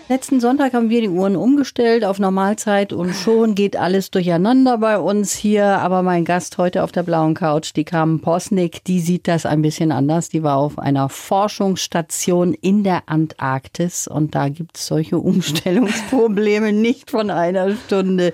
Letzten 0.09 0.39
Sonntag 0.39 0.73
haben 0.73 0.89
wir 0.89 1.01
die 1.01 1.09
Uhren 1.09 1.35
umgestellt 1.35 2.05
auf 2.05 2.17
Normalzeit 2.17 2.93
und 2.93 3.13
schon 3.13 3.55
geht 3.55 3.75
alles 3.75 4.09
durcheinander 4.09 4.77
bei 4.77 4.99
uns 4.99 5.33
hier. 5.33 5.65
Aber 5.65 6.01
mein 6.01 6.23
Gast 6.23 6.57
heute 6.57 6.85
auf 6.85 6.93
der 6.93 7.03
blauen 7.03 7.33
Couch, 7.33 7.73
die 7.75 7.83
Carmen 7.83 8.21
Posnick, 8.21 8.85
die 8.85 9.01
sieht 9.01 9.27
das 9.27 9.45
ein 9.45 9.61
bisschen 9.61 9.91
anders. 9.91 10.29
Die 10.29 10.43
war 10.43 10.59
auf 10.59 10.79
einer 10.79 11.09
Forschungsstation 11.09 12.53
in 12.53 12.85
der 12.85 13.09
Antarktis 13.09 14.07
und 14.07 14.33
da 14.33 14.47
gibt 14.47 14.77
es 14.77 14.87
solche 14.87 15.17
Umstellungsprobleme 15.19 16.71
nicht 16.71 17.11
von 17.11 17.29
einer 17.29 17.75
Stunde. 17.75 18.31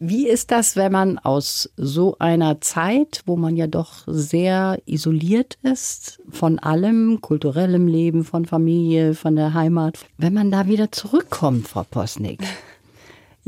Wie 0.00 0.28
ist 0.28 0.50
das, 0.50 0.74
wenn 0.74 0.90
man 0.90 1.18
aus 1.18 1.70
so 1.76 2.16
einer 2.18 2.60
Zeit, 2.60 3.22
wo 3.26 3.36
man 3.36 3.54
ja 3.56 3.68
doch 3.68 4.02
sehr 4.08 4.80
isoliert 4.86 5.56
ist 5.62 6.20
von 6.30 6.58
allem, 6.58 7.20
kulturellem 7.20 7.86
Leben, 7.86 8.24
von 8.24 8.44
Familie, 8.44 9.14
von 9.14 9.36
der 9.36 9.54
Heimat, 9.54 9.98
wenn 10.18 10.34
man 10.34 10.50
da 10.50 10.66
wieder 10.66 10.90
zurückkommt, 10.96 11.68
Frau 11.68 11.84
Posnick. 11.84 12.40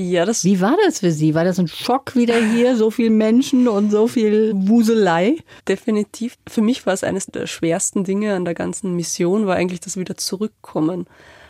Ja, 0.01 0.25
das. 0.25 0.45
Wie 0.45 0.61
war 0.61 0.77
das 0.85 1.01
für 1.01 1.11
Sie? 1.11 1.35
War 1.35 1.43
das 1.43 1.59
ein 1.59 1.67
Schock 1.67 2.15
wieder 2.15 2.37
hier, 2.37 2.77
so 2.77 2.93
viele 2.93 3.11
Menschen 3.11 3.67
und 3.67 3.91
so 3.91 4.07
viel 4.07 4.53
Wuselei? 4.55 5.39
Definitiv. 5.67 6.37
Für 6.49 6.63
mich 6.63 6.87
war 6.87 6.95
es 6.95 7.03
eines 7.03 7.27
der 7.27 7.49
schwersten 7.49 8.05
Dinge 8.05 8.37
an 8.37 8.45
der 8.45 8.55
ganzen 8.55 8.95
Mission, 8.95 9.49
war 9.49 9.57
eigentlich 9.57 9.81
das 9.81 9.97
wieder 9.97 10.17
zurückkommen. 10.17 11.09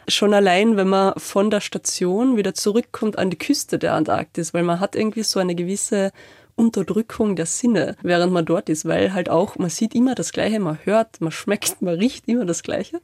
Schon 0.08 0.32
allein, 0.32 0.78
wenn 0.78 0.88
man 0.88 1.12
von 1.18 1.50
der 1.50 1.60
Station 1.60 2.38
wieder 2.38 2.54
zurückkommt 2.54 3.18
an 3.18 3.28
die 3.28 3.36
Küste 3.36 3.78
der 3.78 3.92
Antarktis, 3.92 4.54
weil 4.54 4.62
man 4.62 4.80
hat 4.80 4.96
irgendwie 4.96 5.24
so 5.24 5.38
eine 5.40 5.54
gewisse 5.54 6.10
Unterdrückung 6.58 7.36
der 7.36 7.44
Sinne, 7.46 7.96
während 8.02 8.32
man 8.32 8.44
dort 8.44 8.68
ist, 8.68 8.86
weil 8.86 9.14
halt 9.14 9.28
auch, 9.28 9.56
man 9.58 9.70
sieht 9.70 9.94
immer 9.94 10.14
das 10.14 10.32
Gleiche, 10.32 10.58
man 10.58 10.78
hört, 10.84 11.20
man 11.20 11.32
schmeckt, 11.32 11.82
man 11.82 11.94
riecht 11.94 12.26
immer 12.26 12.44
das 12.44 12.62
Gleiche. 12.62 13.00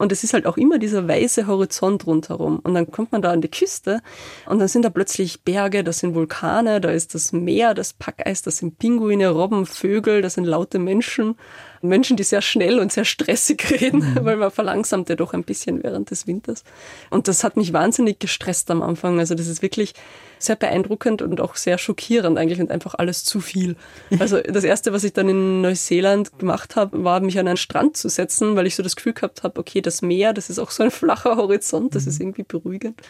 Und 0.00 0.12
es 0.12 0.24
ist 0.24 0.32
halt 0.32 0.46
auch 0.46 0.56
immer 0.56 0.78
dieser 0.78 1.06
weiße 1.06 1.46
Horizont 1.46 2.06
rundherum. 2.06 2.60
Und 2.60 2.72
dann 2.72 2.90
kommt 2.90 3.12
man 3.12 3.20
da 3.20 3.32
an 3.32 3.42
die 3.42 3.50
Küste 3.50 4.00
und 4.46 4.58
dann 4.58 4.66
sind 4.66 4.82
da 4.82 4.88
plötzlich 4.88 5.42
Berge, 5.42 5.84
da 5.84 5.92
sind 5.92 6.14
Vulkane, 6.14 6.80
da 6.80 6.88
ist 6.88 7.14
das 7.14 7.32
Meer, 7.32 7.74
das 7.74 7.92
Packeis, 7.92 8.40
da 8.40 8.50
sind 8.50 8.78
Pinguine, 8.78 9.28
Robben, 9.28 9.66
Vögel, 9.66 10.22
da 10.22 10.30
sind 10.30 10.44
laute 10.44 10.78
Menschen. 10.78 11.36
Menschen, 11.82 12.16
die 12.16 12.24
sehr 12.24 12.42
schnell 12.42 12.78
und 12.78 12.92
sehr 12.92 13.04
stressig 13.04 13.70
reden, 13.80 14.00
mhm. 14.00 14.24
weil 14.24 14.36
man 14.36 14.50
verlangsamt 14.50 15.08
ja 15.08 15.16
doch 15.16 15.32
ein 15.32 15.44
bisschen 15.44 15.82
während 15.82 16.10
des 16.10 16.26
Winters. 16.26 16.64
Und 17.10 17.28
das 17.28 17.44
hat 17.44 17.56
mich 17.56 17.72
wahnsinnig 17.72 18.18
gestresst 18.18 18.70
am 18.70 18.82
Anfang. 18.82 19.18
Also 19.18 19.34
das 19.34 19.48
ist 19.48 19.62
wirklich 19.62 19.94
sehr 20.38 20.56
beeindruckend 20.56 21.22
und 21.22 21.40
auch 21.40 21.56
sehr 21.56 21.78
schockierend 21.78 22.38
eigentlich 22.38 22.60
und 22.60 22.70
einfach 22.70 22.94
alles 22.94 23.24
zu 23.24 23.40
viel. 23.40 23.76
Also 24.18 24.40
das 24.40 24.64
erste, 24.64 24.92
was 24.92 25.04
ich 25.04 25.12
dann 25.12 25.28
in 25.28 25.62
Neuseeland 25.62 26.38
gemacht 26.38 26.76
habe, 26.76 27.04
war 27.04 27.20
mich 27.20 27.38
an 27.38 27.48
einen 27.48 27.56
Strand 27.56 27.96
zu 27.96 28.08
setzen, 28.08 28.54
weil 28.54 28.66
ich 28.66 28.76
so 28.76 28.82
das 28.82 28.96
Gefühl 28.96 29.14
gehabt 29.14 29.42
habe, 29.42 29.58
okay, 29.58 29.80
das 29.90 30.02
Meer, 30.02 30.32
das 30.32 30.50
ist 30.50 30.58
auch 30.58 30.70
so 30.70 30.82
ein 30.82 30.90
flacher 30.90 31.36
Horizont, 31.36 31.94
das 31.94 32.06
ist 32.06 32.18
mhm. 32.18 32.26
irgendwie 32.26 32.44
beruhigend 32.44 33.00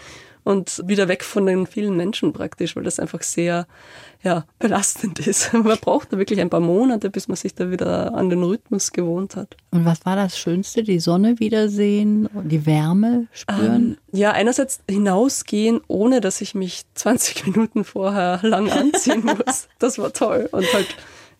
und 0.44 0.82
wieder 0.86 1.08
weg 1.08 1.24
von 1.24 1.46
den 1.46 1.66
vielen 1.66 1.96
Menschen 1.96 2.32
praktisch, 2.32 2.76
weil 2.76 2.82
das 2.82 2.98
einfach 2.98 3.22
sehr 3.22 3.66
ja, 4.22 4.44
belastend 4.58 5.18
ist. 5.26 5.52
Man 5.52 5.78
braucht 5.78 6.12
da 6.12 6.18
wirklich 6.18 6.40
ein 6.40 6.50
paar 6.50 6.60
Monate, 6.60 7.10
bis 7.10 7.28
man 7.28 7.36
sich 7.36 7.54
da 7.54 7.70
wieder 7.70 8.14
an 8.14 8.28
den 8.28 8.42
Rhythmus 8.42 8.92
gewohnt 8.92 9.36
hat. 9.36 9.56
Und 9.70 9.84
was 9.84 10.04
war 10.04 10.16
das 10.16 10.38
Schönste? 10.38 10.82
Die 10.82 11.00
Sonne 11.00 11.38
wiedersehen 11.38 12.26
und 12.26 12.48
die 12.48 12.66
Wärme 12.66 13.28
spüren? 13.32 13.96
Ähm, 14.12 14.18
ja, 14.18 14.32
einerseits 14.32 14.80
hinausgehen, 14.88 15.80
ohne 15.88 16.20
dass 16.20 16.40
ich 16.40 16.54
mich 16.54 16.84
20 16.94 17.46
Minuten 17.46 17.84
vorher 17.84 18.40
lang 18.42 18.70
anziehen 18.70 19.24
muss. 19.24 19.68
Das 19.78 19.98
war 19.98 20.12
toll. 20.12 20.48
Und 20.52 20.70
halt 20.72 20.88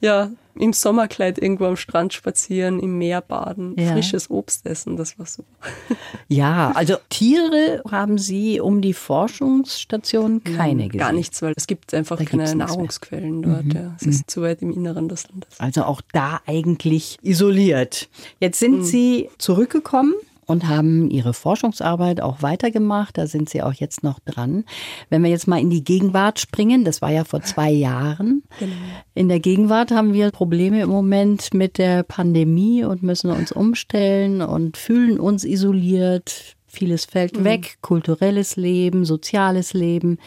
ja, 0.00 0.30
im 0.54 0.72
Sommerkleid 0.72 1.38
irgendwo 1.38 1.66
am 1.66 1.76
Strand 1.76 2.12
spazieren, 2.12 2.80
im 2.80 2.98
Meer 2.98 3.20
baden, 3.20 3.74
ja. 3.78 3.92
frisches 3.92 4.30
Obst 4.30 4.66
essen, 4.66 4.96
das 4.96 5.18
war 5.18 5.26
super. 5.26 5.48
Ja, 6.28 6.72
also 6.74 6.96
Tiere 7.08 7.82
haben 7.90 8.18
Sie 8.18 8.60
um 8.60 8.80
die 8.80 8.94
Forschungsstation 8.94 10.44
keine 10.44 10.86
gesehen? 10.86 10.98
Gar 10.98 11.12
nichts, 11.12 11.42
weil 11.42 11.54
es 11.56 11.66
gibt 11.66 11.92
einfach 11.94 12.18
da 12.18 12.24
keine 12.24 12.54
Nahrungsquellen 12.54 13.42
dort. 13.42 13.64
Mhm. 13.64 13.70
Ja. 13.72 13.94
Es 13.98 14.06
mhm. 14.06 14.12
ist 14.12 14.30
zu 14.30 14.42
weit 14.42 14.62
im 14.62 14.72
Inneren 14.72 15.08
des 15.08 15.28
Landes. 15.28 15.58
Also 15.58 15.84
auch 15.84 16.00
da 16.12 16.40
eigentlich 16.46 17.18
isoliert. 17.22 18.08
Jetzt 18.38 18.60
sind 18.60 18.78
mhm. 18.78 18.84
Sie 18.84 19.30
zurückgekommen 19.38 20.14
und 20.50 20.68
haben 20.68 21.08
ihre 21.10 21.32
Forschungsarbeit 21.32 22.20
auch 22.20 22.42
weitergemacht. 22.42 23.16
Da 23.16 23.26
sind 23.26 23.48
sie 23.48 23.62
auch 23.62 23.72
jetzt 23.72 24.02
noch 24.02 24.18
dran. 24.18 24.64
Wenn 25.08 25.22
wir 25.22 25.30
jetzt 25.30 25.46
mal 25.46 25.60
in 25.60 25.70
die 25.70 25.84
Gegenwart 25.84 26.40
springen, 26.40 26.84
das 26.84 27.00
war 27.00 27.10
ja 27.10 27.24
vor 27.24 27.40
zwei 27.42 27.70
Jahren. 27.70 28.42
Genau. 28.58 28.72
In 29.14 29.28
der 29.28 29.38
Gegenwart 29.38 29.92
haben 29.92 30.12
wir 30.12 30.30
Probleme 30.32 30.82
im 30.82 30.90
Moment 30.90 31.54
mit 31.54 31.78
der 31.78 32.02
Pandemie 32.02 32.84
und 32.84 33.02
müssen 33.02 33.30
uns 33.30 33.52
umstellen 33.52 34.42
und 34.42 34.76
fühlen 34.76 35.20
uns 35.20 35.44
isoliert. 35.44 36.56
Vieles 36.66 37.04
fällt 37.04 37.38
mhm. 37.38 37.44
weg, 37.44 37.78
kulturelles 37.80 38.56
Leben, 38.56 39.04
soziales 39.04 39.72
Leben. 39.72 40.18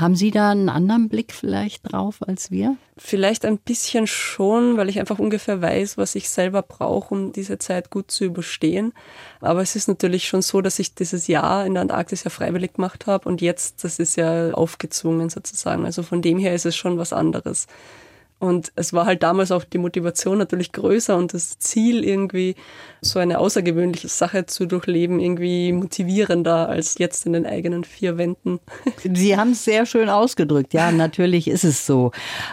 Haben 0.00 0.16
Sie 0.16 0.30
da 0.30 0.50
einen 0.50 0.70
anderen 0.70 1.10
Blick 1.10 1.34
vielleicht 1.34 1.92
drauf 1.92 2.26
als 2.26 2.50
wir? 2.50 2.76
Vielleicht 2.96 3.44
ein 3.44 3.58
bisschen 3.58 4.06
schon, 4.06 4.78
weil 4.78 4.88
ich 4.88 4.98
einfach 4.98 5.18
ungefähr 5.18 5.60
weiß, 5.60 5.98
was 5.98 6.14
ich 6.14 6.30
selber 6.30 6.62
brauche, 6.62 7.14
um 7.14 7.32
diese 7.32 7.58
Zeit 7.58 7.90
gut 7.90 8.10
zu 8.10 8.24
überstehen. 8.24 8.94
Aber 9.42 9.60
es 9.60 9.76
ist 9.76 9.88
natürlich 9.88 10.26
schon 10.26 10.40
so, 10.40 10.62
dass 10.62 10.78
ich 10.78 10.94
dieses 10.94 11.26
Jahr 11.26 11.66
in 11.66 11.74
der 11.74 11.82
Antarktis 11.82 12.24
ja 12.24 12.30
freiwillig 12.30 12.72
gemacht 12.74 13.06
habe 13.06 13.28
und 13.28 13.42
jetzt, 13.42 13.84
das 13.84 13.98
ist 13.98 14.16
ja 14.16 14.52
aufgezwungen 14.52 15.28
sozusagen. 15.28 15.84
Also 15.84 16.02
von 16.02 16.22
dem 16.22 16.38
her 16.38 16.54
ist 16.54 16.64
es 16.64 16.76
schon 16.76 16.96
was 16.96 17.12
anderes. 17.12 17.66
Und 18.40 18.72
es 18.74 18.94
war 18.94 19.04
halt 19.04 19.22
damals 19.22 19.52
auch 19.52 19.64
die 19.64 19.76
Motivation 19.76 20.38
natürlich 20.38 20.72
größer 20.72 21.14
und 21.14 21.34
das 21.34 21.58
Ziel 21.58 22.02
irgendwie 22.02 22.56
so 23.02 23.18
eine 23.18 23.38
außergewöhnliche 23.38 24.08
Sache 24.08 24.46
zu 24.46 24.64
durchleben 24.64 25.20
irgendwie 25.20 25.72
motivierender 25.72 26.68
als 26.68 26.96
jetzt 26.98 27.26
in 27.26 27.34
den 27.34 27.44
eigenen 27.44 27.84
vier 27.84 28.16
Wänden. 28.16 28.60
Sie 29.04 29.36
haben 29.36 29.52
es 29.52 29.64
sehr 29.64 29.84
schön 29.84 30.08
ausgedrückt. 30.08 30.72
Ja, 30.72 30.90
natürlich 30.90 31.48
ist 31.48 31.64
es 31.64 31.86
so. 31.86 32.12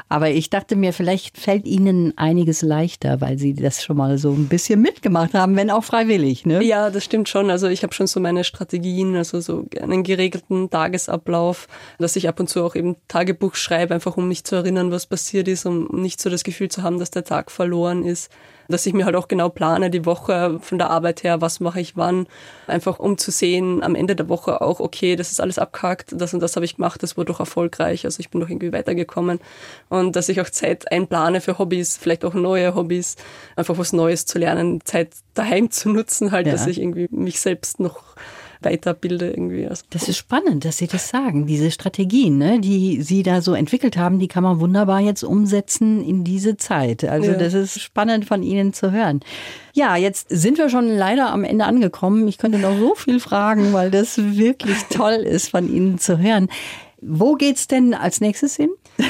Aber 0.10 0.30
ich 0.30 0.50
dachte 0.50 0.76
mir, 0.76 0.92
vielleicht 0.92 1.38
fällt 1.38 1.66
Ihnen 1.66 2.18
einiges 2.18 2.62
leichter, 2.62 3.22
weil 3.22 3.38
Sie 3.38 3.54
das 3.54 3.82
schon 3.82 3.96
mal 3.96 4.18
so 4.18 4.32
ein 4.32 4.48
bisschen 4.48 4.82
mitgemacht 4.82 5.34
haben, 5.34 5.56
wenn 5.56 5.72
auch 5.72 5.86
freiwillig. 5.86 6.46
Ne? 6.46 6.62
Ja, 6.64 6.90
das 6.90 7.06
stimmt 7.06 7.30
schon. 7.30 7.50
Also 7.50 7.68
ich 7.68 7.84
habe 7.84 7.94
schon 7.94 8.08
so 8.08 8.20
meine 8.20 8.44
Strategien, 8.44 9.16
also 9.16 9.40
so 9.40 9.66
einen 9.82 10.04
geregelten 10.04 10.70
Tagesablauf, 10.70 11.70
dass 11.98 12.18
ich 12.18 12.28
ab 12.28 12.42
und 12.42 12.50
zu 12.50 12.64
auch 12.64 12.76
eben 12.76 12.98
Tagebuch 13.08 13.56
schreibe, 13.56 13.94
einfach 13.94 14.18
um 14.18 14.28
mich 14.28 14.44
zu 14.44 14.58
erinnern, 14.58 14.92
was 14.92 15.06
passiert 15.06 15.48
ist, 15.48 15.66
um 15.66 15.77
um 15.86 16.02
nicht 16.02 16.20
so 16.20 16.30
das 16.30 16.44
Gefühl 16.44 16.70
zu 16.70 16.82
haben, 16.82 16.98
dass 16.98 17.12
der 17.12 17.24
Tag 17.24 17.52
verloren 17.52 18.04
ist. 18.04 18.32
Dass 18.70 18.86
ich 18.86 18.94
mir 18.94 19.06
halt 19.06 19.16
auch 19.16 19.30
genau 19.30 19.48
plane, 19.48 19.90
die 19.90 20.06
Woche 20.06 20.60
von 20.62 20.78
der 20.78 20.90
Arbeit 20.90 21.24
her, 21.24 21.40
was 21.40 21.62
mache 21.62 21.80
ich 21.80 21.96
wann, 21.96 22.28
einfach 22.68 23.00
um 23.00 23.18
zu 23.18 23.32
sehen, 23.32 23.82
am 23.82 23.96
Ende 23.96 24.14
der 24.14 24.28
Woche 24.28 24.60
auch, 24.60 24.82
okay, 24.82 25.16
das 25.16 25.32
ist 25.32 25.40
alles 25.40 25.58
abgehakt, 25.58 26.14
das 26.14 26.34
und 26.34 26.42
das 26.42 26.58
habe 26.58 26.66
ich 26.66 26.76
gemacht, 26.76 27.02
das 27.02 27.16
wurde 27.16 27.32
doch 27.32 27.40
erfolgreich, 27.40 28.04
also 28.04 28.20
ich 28.20 28.30
bin 28.30 28.42
doch 28.42 28.50
irgendwie 28.50 28.74
weitergekommen. 28.74 29.40
Und 29.88 30.18
dass 30.18 30.28
ich 30.28 30.42
auch 30.42 30.50
Zeit 30.50 30.92
einplane 30.92 31.40
für 31.40 31.60
Hobbys, 31.60 31.96
vielleicht 31.96 32.26
auch 32.26 32.34
neue 32.34 32.76
Hobbys, 32.76 33.16
einfach 33.56 33.78
was 33.78 33.94
Neues 33.94 34.26
zu 34.26 34.38
lernen, 34.38 34.82
Zeit 34.84 35.12
daheim 35.34 35.72
zu 35.72 35.90
nutzen, 35.90 36.34
halt, 36.34 36.48
ja. 36.48 36.52
dass 36.52 36.68
ich 36.68 36.82
irgendwie 36.82 37.08
mich 37.10 37.40
selbst 37.40 37.80
noch 37.80 38.16
weiterbilde 38.62 39.30
irgendwie. 39.30 39.68
Also 39.68 39.84
das 39.90 40.08
ist 40.08 40.18
spannend, 40.18 40.66
dass 40.66 40.78
Sie 40.78 40.88
das 40.88 41.10
sagen. 41.10 41.46
Diese 41.48 41.72
Strategien, 41.72 42.38
ne, 42.38 42.60
die 42.60 43.02
Sie 43.02 43.24
da 43.24 43.42
so 43.42 43.54
entwickelt 43.54 43.98
haben, 43.98 44.20
die 44.20 44.28
kann 44.28 44.44
man 44.44 44.60
wunderbar 44.60 45.00
jetzt 45.00 45.24
umsetzen 45.24 46.04
in 46.04 46.24
diese 46.24 46.58
Zeit. 46.58 47.04
Also 47.04 47.32
ja. 47.32 47.38
das 47.38 47.54
ist 47.54 47.80
spannend 47.82 48.26
von 48.26 48.44
Ihnen 48.44 48.74
zu 48.74 48.92
hören. 48.92 49.22
Ja, 49.74 49.96
jetzt 49.96 50.28
sind 50.30 50.58
wir 50.58 50.70
schon 50.70 50.88
leider 50.88 51.32
am 51.32 51.44
Ende 51.44 51.66
angekommen. 51.66 52.28
Ich 52.28 52.38
könnte 52.38 52.58
noch 52.60 52.78
so 52.78 52.96
viel 52.96 53.20
fragen, 53.20 53.74
weil 53.74 53.92
das 53.92 54.18
wirklich 54.18 54.78
toll 54.90 55.16
ist, 55.16 55.50
von 55.50 55.72
Ihnen 55.72 56.00
zu 56.00 56.18
hören. 56.18 56.50
Wo 57.00 57.36
geht's 57.36 57.68
denn 57.68 57.94
als 57.94 58.22
nächstes 58.22 58.56
hin? 58.56 58.70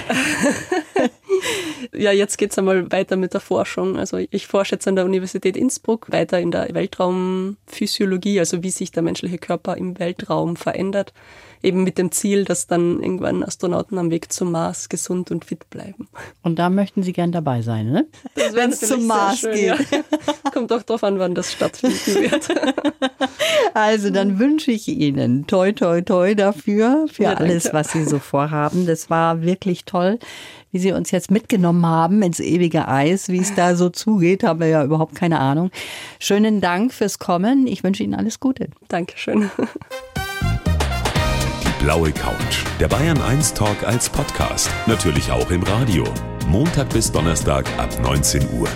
Ja, 1.93 2.11
jetzt 2.11 2.37
geht's 2.37 2.57
einmal 2.57 2.91
weiter 2.91 3.15
mit 3.15 3.33
der 3.33 3.41
Forschung. 3.41 3.97
Also 3.97 4.17
ich 4.17 4.47
forsche 4.47 4.75
jetzt 4.75 4.87
an 4.87 4.95
der 4.95 5.05
Universität 5.05 5.57
Innsbruck 5.57 6.11
weiter 6.11 6.39
in 6.39 6.51
der 6.51 6.73
Weltraumphysiologie, 6.73 8.39
also 8.39 8.63
wie 8.63 8.71
sich 8.71 8.91
der 8.91 9.03
menschliche 9.03 9.37
Körper 9.37 9.77
im 9.77 9.99
Weltraum 9.99 10.55
verändert 10.55 11.13
eben 11.63 11.83
mit 11.83 11.97
dem 11.97 12.11
Ziel, 12.11 12.45
dass 12.45 12.67
dann 12.67 13.01
irgendwann 13.01 13.43
Astronauten 13.43 13.97
am 13.97 14.11
Weg 14.11 14.31
zum 14.31 14.51
Mars 14.51 14.89
gesund 14.89 15.31
und 15.31 15.45
fit 15.45 15.69
bleiben. 15.69 16.07
Und 16.43 16.59
da 16.59 16.69
möchten 16.69 17.03
Sie 17.03 17.13
gern 17.13 17.31
dabei 17.31 17.61
sein, 17.61 17.91
ne? 17.91 18.07
Wenn 18.53 18.71
es 18.71 18.81
zum 18.81 19.05
Mars 19.07 19.39
schön, 19.39 19.53
geht. 19.53 19.91
Ja. 19.91 20.03
Kommt 20.53 20.71
auch 20.71 20.83
darauf 20.83 21.03
an, 21.03 21.19
wann 21.19 21.35
das 21.35 21.51
stattfinden 21.51 22.15
wird. 22.15 22.47
Also 23.73 24.09
dann 24.09 24.39
wünsche 24.39 24.71
ich 24.71 24.87
Ihnen 24.87 25.45
toi 25.45 25.71
toi 25.71 26.01
toi 26.01 26.33
dafür, 26.33 27.05
für 27.11 27.23
ja, 27.23 27.33
alles, 27.33 27.73
was 27.73 27.91
Sie 27.91 28.05
so 28.05 28.17
vorhaben. 28.17 28.87
Das 28.87 29.11
war 29.11 29.43
wirklich 29.43 29.85
toll 29.85 30.17
wie 30.77 30.81
Sie 30.81 30.91
uns 30.91 31.09
jetzt 31.09 31.31
mitgenommen 31.31 31.87
haben 31.87 32.21
ins 32.21 32.39
ewige 32.39 32.87
Eis. 32.87 33.29
Wie 33.29 33.39
es 33.39 33.55
da 33.55 33.75
so 33.75 33.89
zugeht, 33.89 34.43
haben 34.43 34.59
wir 34.59 34.67
ja 34.67 34.83
überhaupt 34.83 35.15
keine 35.15 35.39
Ahnung. 35.39 35.71
Schönen 36.19 36.61
Dank 36.61 36.93
fürs 36.93 37.17
Kommen. 37.17 37.65
Ich 37.65 37.83
wünsche 37.83 38.03
Ihnen 38.03 38.13
alles 38.13 38.39
Gute. 38.39 38.69
Dankeschön. 38.87 39.49
Blaue 41.81 42.11
Couch. 42.11 42.63
Der 42.79 42.87
Bayern 42.89 43.19
1 43.19 43.55
Talk 43.55 43.83
als 43.87 44.07
Podcast. 44.07 44.69
Natürlich 44.85 45.31
auch 45.31 45.49
im 45.49 45.63
Radio. 45.63 46.03
Montag 46.47 46.89
bis 46.89 47.11
Donnerstag 47.11 47.65
ab 47.79 47.89
19 48.03 48.43
Uhr. 48.59 48.67